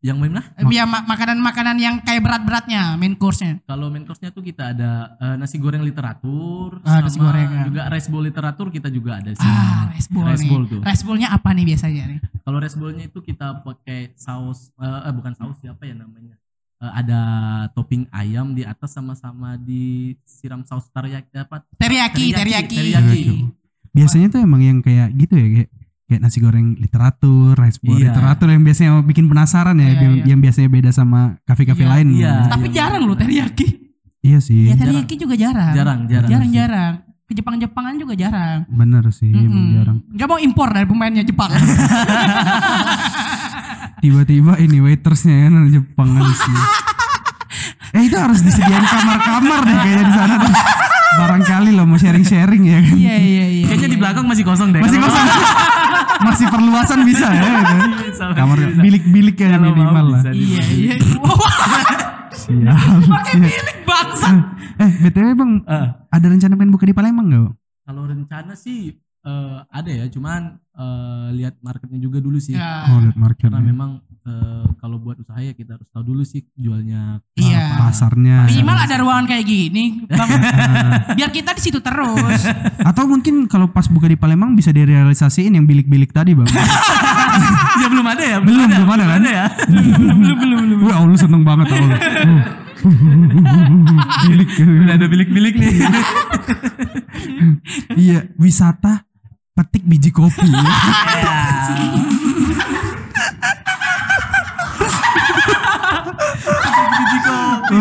yang 0.00 0.20
mana 0.20 0.44
Eh, 0.54 0.68
Ya 0.68 0.84
ma- 0.84 1.00
makanan-makanan 1.02 1.76
yang 1.76 1.94
kayak 1.98 2.20
berat-beratnya, 2.20 2.92
main 2.94 3.16
course-nya. 3.16 3.64
kalau 3.64 3.88
main 3.88 4.04
course-nya 4.04 4.30
tuh 4.30 4.44
kita 4.44 4.70
ada 4.70 4.90
eh, 5.18 5.34
nasi 5.34 5.56
goreng 5.56 5.80
literatur 5.80 6.78
Ah, 6.82 7.00
sama 7.00 7.08
nasi 7.08 7.18
goreng, 7.18 7.48
ya. 7.48 7.62
juga 7.64 7.82
rice 7.88 8.06
bowl 8.06 8.20
literatur 8.22 8.68
kita 8.68 8.86
juga 8.88 9.16
ada 9.16 9.32
sih 9.32 9.42
Ah, 9.42 9.88
rice 9.88 10.06
bowl 10.06 10.22
Rice 10.24 10.38
nih. 10.38 10.50
bowl 10.50 10.64
tuh. 10.68 10.80
Rice 10.82 11.02
bowl-nya 11.02 11.28
apa 11.30 11.50
nih 11.50 11.64
biasanya 11.66 12.04
nih? 12.06 12.20
Kalau 12.44 12.60
rice 12.60 12.76
bowl-nya 12.76 13.08
itu 13.08 13.18
kita 13.18 13.60
pakai 13.60 14.12
saus 14.14 14.68
eh, 14.76 15.00
eh, 15.08 15.12
bukan 15.12 15.32
saus 15.32 15.56
siapa 15.58 15.82
ya 15.82 15.96
namanya? 15.96 16.36
Eh, 16.76 16.92
ada 16.94 17.20
topping 17.72 18.04
ayam 18.10 18.52
di 18.52 18.62
atas 18.62 18.92
sama-sama 18.92 19.56
disiram 19.56 20.60
saus 20.62 20.84
teriyaki 20.88 21.32
apa? 21.34 21.64
Teriyaki, 21.74 22.30
Teriyaki, 22.30 22.76
teriyaki. 22.76 22.76
teriyaki. 22.76 23.36
biasanya 23.90 24.26
tuh 24.28 24.42
emang 24.42 24.58
yang 24.58 24.78
kayak 24.78 25.14
gitu 25.14 25.38
ya 25.38 25.46
kayak 25.48 25.70
kayak 26.04 26.20
nasi 26.20 26.38
goreng 26.38 26.74
literatur, 26.76 27.54
rice 27.54 27.78
bowl 27.78 27.94
Iya. 27.94 28.10
literatur 28.10 28.50
yang 28.50 28.60
biasanya 28.60 28.90
bikin 29.00 29.24
penasaran 29.24 29.78
ya, 29.78 29.86
Iya, 29.86 29.94
yang, 30.02 30.14
iya. 30.18 30.24
yang 30.28 30.40
biasanya 30.42 30.68
beda 30.68 30.90
sama 30.90 31.20
kafe-kafe 31.46 31.80
Iya, 31.80 31.90
lain. 31.94 32.08
iya. 32.12 32.34
Tapi 32.50 32.66
Yang- 32.68 32.74
jarang 32.74 33.02
loh 33.06 33.16
teriyaki. 33.16 33.66
Iya 34.20 34.38
sih, 34.40 34.68
Ya 34.68 34.76
teriyaki 34.76 35.14
juga 35.14 35.36
jarang. 35.36 35.72
Jarang, 35.72 36.00
jarang. 36.04 36.28
Jarang-jarang. 36.28 36.94
Ke 37.24 37.32
Jepang-Jepangan 37.32 37.96
juga 37.96 38.12
jarang. 38.12 38.68
bener 38.68 39.08
sih, 39.08 39.32
emang 39.32 39.48
Mm-mm. 39.48 39.72
jarang. 39.72 39.98
Gak 40.12 40.28
mau 40.28 40.36
impor 40.36 40.68
dari 40.68 40.84
pemainnya 40.84 41.24
Jepang. 41.24 41.48
Tiba-tiba 44.04 44.60
ini 44.60 44.84
waitersnya 44.84 45.48
kan 45.48 45.72
Jepang 45.72 46.12
kan 46.12 46.28
sih. 46.28 46.56
eh 47.96 48.02
itu 48.04 48.12
harus 48.12 48.44
disediain 48.44 48.84
kamar-kamar 48.84 49.64
deh 49.64 49.76
kayaknya 49.80 50.04
di 50.04 50.12
sana 50.12 50.34
tuh. 50.36 50.52
Barangkali 51.14 51.70
lo 51.72 51.88
mau 51.88 51.96
sharing-sharing 51.96 52.62
ya 52.68 52.78
kan. 52.82 52.92
Iya 52.92 53.16
iya 53.16 53.44
iya. 53.48 53.64
Kayaknya 53.72 53.88
di 53.88 53.96
belakang 53.96 54.24
masih 54.28 54.44
kosong 54.44 54.68
deh. 54.76 54.84
Masih 54.84 55.00
kosong. 55.00 55.24
Masih 56.14 56.46
perluasan 56.48 57.04
bisa 57.04 57.26
ya. 57.26 57.42
gitu. 57.42 57.76
Bisa, 58.08 58.24
Kamar 58.32 58.56
bilik-bilik 58.80 59.36
ya 59.36 59.58
mau 59.58 59.72
minimal 59.72 60.06
lah. 60.14 60.20
Iya 60.32 60.62
iya. 60.72 60.94
Wah, 61.20 61.36
Siap. 62.32 63.02
pakai 63.08 63.34
bilik 63.44 63.78
bangsat. 63.84 64.36
Eh, 64.76 64.90
BTW 65.00 65.28
Bang, 65.32 65.52
Eh, 65.62 65.86
ada 66.08 66.26
rencana 66.26 66.54
pengen 66.54 66.70
buka 66.70 66.84
di 66.84 66.92
Palembang 66.92 67.26
gak? 67.26 67.42
Bang? 67.42 67.54
kalau 67.84 68.02
rencana 68.04 68.52
sih 68.54 68.96
eh, 69.20 69.58
ada 69.66 69.90
ya, 69.90 70.04
cuman 70.06 70.56
eh, 70.56 71.28
lihat 71.34 71.60
marketnya 71.60 71.98
juga 71.98 72.18
dulu 72.18 72.36
sih. 72.36 72.52
Ya. 72.52 72.88
Oh, 72.88 72.98
lihat 72.98 73.14
market. 73.14 73.46
Karena 73.46 73.60
memang 73.62 73.90
eh, 74.20 74.66
kalau 74.78 74.96
buat 74.96 75.16
usaha 75.16 75.36
ya 75.36 75.52
kita 75.52 75.76
harus 75.76 75.88
tahu 75.90 76.04
dulu 76.06 76.22
sih 76.22 76.44
jualnya 76.54 77.20
Iya. 77.34 77.76
pasarnya. 77.78 78.44
Minimal 78.46 78.76
ada 78.78 78.96
ruangan 78.96 79.26
kayak 79.26 79.44
gini, 79.44 79.84
Bang. 80.10 80.28
biar 81.12 81.28
kita 81.30 81.52
di 81.52 81.62
situ 81.62 81.78
terus. 81.78 82.40
Atau 82.88 83.04
mungkin 83.04 83.44
kalau 83.44 83.68
pas 83.68 83.84
buka 83.86 84.04
di 84.06 84.16
Palembang 84.16 84.52
bisa 84.52 84.72
direalisasiin 84.72 85.52
yang 85.52 85.64
bilik-bilik 85.64 86.08
tadi, 86.08 86.32
Bang. 86.32 86.48
ya 87.80 87.86
belum 87.86 88.06
ada 88.06 88.22
ya, 88.22 88.38
Belum, 88.40 88.64
belum 88.64 88.88
ada 88.90 89.04
kan? 89.06 89.20
ya. 89.22 89.44
belum, 89.62 90.16
belum, 90.40 90.58
belum. 90.58 90.78
Wah, 90.84 90.96
Allah 91.00 91.18
seneng 91.18 91.42
banget 91.42 91.68
Allah. 91.68 91.98
Bilik. 92.84 94.50
Udah 94.84 94.94
ada 94.96 95.06
bilik-bilik 95.08 95.54
nih. 95.56 95.74
iya, 98.04 98.28
wisata 98.36 99.08
petik 99.56 99.84
biji 99.86 100.10
kopi. 100.12 100.44
Biji 106.94 107.18
kopi. 107.24 107.78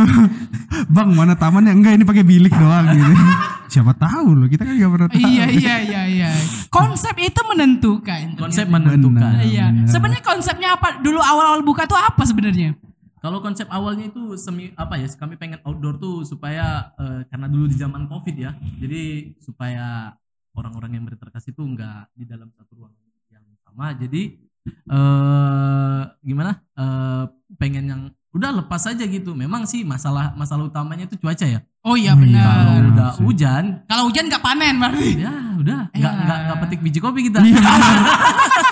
Bang, 0.94 1.10
mana 1.18 1.34
tamannya? 1.36 1.74
Enggak, 1.74 1.94
ini 1.98 2.06
pakai 2.06 2.26
bilik 2.26 2.54
doang 2.54 2.86
gitu. 2.94 3.13
Siapa 3.74 3.98
tahu 3.98 4.38
loh, 4.38 4.46
kita 4.46 4.70
kan 4.70 4.78
gak 4.78 4.92
pernah 4.94 5.10
tahu. 5.10 5.26
iya 5.26 5.50
iya 5.50 5.76
iya 5.82 6.02
iya. 6.06 6.30
Konsep 6.70 7.18
itu 7.18 7.42
menentukan. 7.42 8.38
Konsep 8.38 8.70
menentukan. 8.70 9.18
Benar. 9.34 9.42
Iya. 9.42 9.66
Sebenarnya 9.89 10.22
konsepnya 10.22 10.78
apa? 10.78 11.02
Dulu 11.02 11.18
awal-awal 11.18 11.66
buka 11.66 11.89
tuh 11.89 11.98
apa 11.98 12.22
sebenarnya? 12.22 12.78
Kalau 13.24 13.40
konsep 13.40 13.72
awalnya 13.72 14.12
itu 14.12 14.36
semi 14.36 14.76
apa 14.76 15.00
ya? 15.00 15.08
Kami 15.08 15.40
pengen 15.40 15.64
outdoor 15.64 15.96
tuh 15.96 16.28
supaya 16.28 16.92
eh, 16.94 17.24
karena 17.26 17.48
dulu 17.48 17.66
di 17.66 17.76
zaman 17.76 18.04
covid 18.06 18.36
ya, 18.36 18.52
jadi 18.78 19.32
supaya 19.40 20.12
orang-orang 20.52 21.00
yang 21.00 21.06
berterkas 21.08 21.48
itu 21.48 21.64
enggak 21.64 22.12
di 22.12 22.28
dalam 22.28 22.52
satu 22.52 22.76
ruang 22.76 22.92
yang 23.32 23.42
sama. 23.58 23.96
Jadi 23.96 24.36
eh 24.68 26.02
gimana? 26.22 26.52
Eh 26.76 27.24
pengen 27.56 27.86
yang 27.88 28.02
udah 28.34 28.60
lepas 28.60 28.84
aja 28.86 29.04
gitu. 29.04 29.32
Memang 29.32 29.64
sih 29.64 29.82
masalah 29.84 30.36
masalah 30.36 30.68
utamanya 30.68 31.08
itu 31.08 31.16
cuaca 31.16 31.48
ya. 31.48 31.64
Oh 31.82 31.96
iya 31.96 32.12
iya. 32.14 32.44
Kalau 32.44 32.76
benar. 32.76 32.92
udah 32.92 33.10
sih. 33.16 33.22
hujan, 33.24 33.64
Kalau 33.88 34.04
hujan 34.08 34.26
nggak 34.28 34.44
panen 34.44 34.76
berarti. 34.78 35.10
ya 35.16 35.34
udah 35.58 35.80
nggak 35.92 36.14
Ya. 36.14 36.24
nggak 36.24 36.40
nggak 36.44 36.58
petik 36.60 36.80
biji 36.82 37.00
kopi 37.00 37.32
kita. 37.32 37.40
Iya 37.40 37.56
benar. 37.56 37.96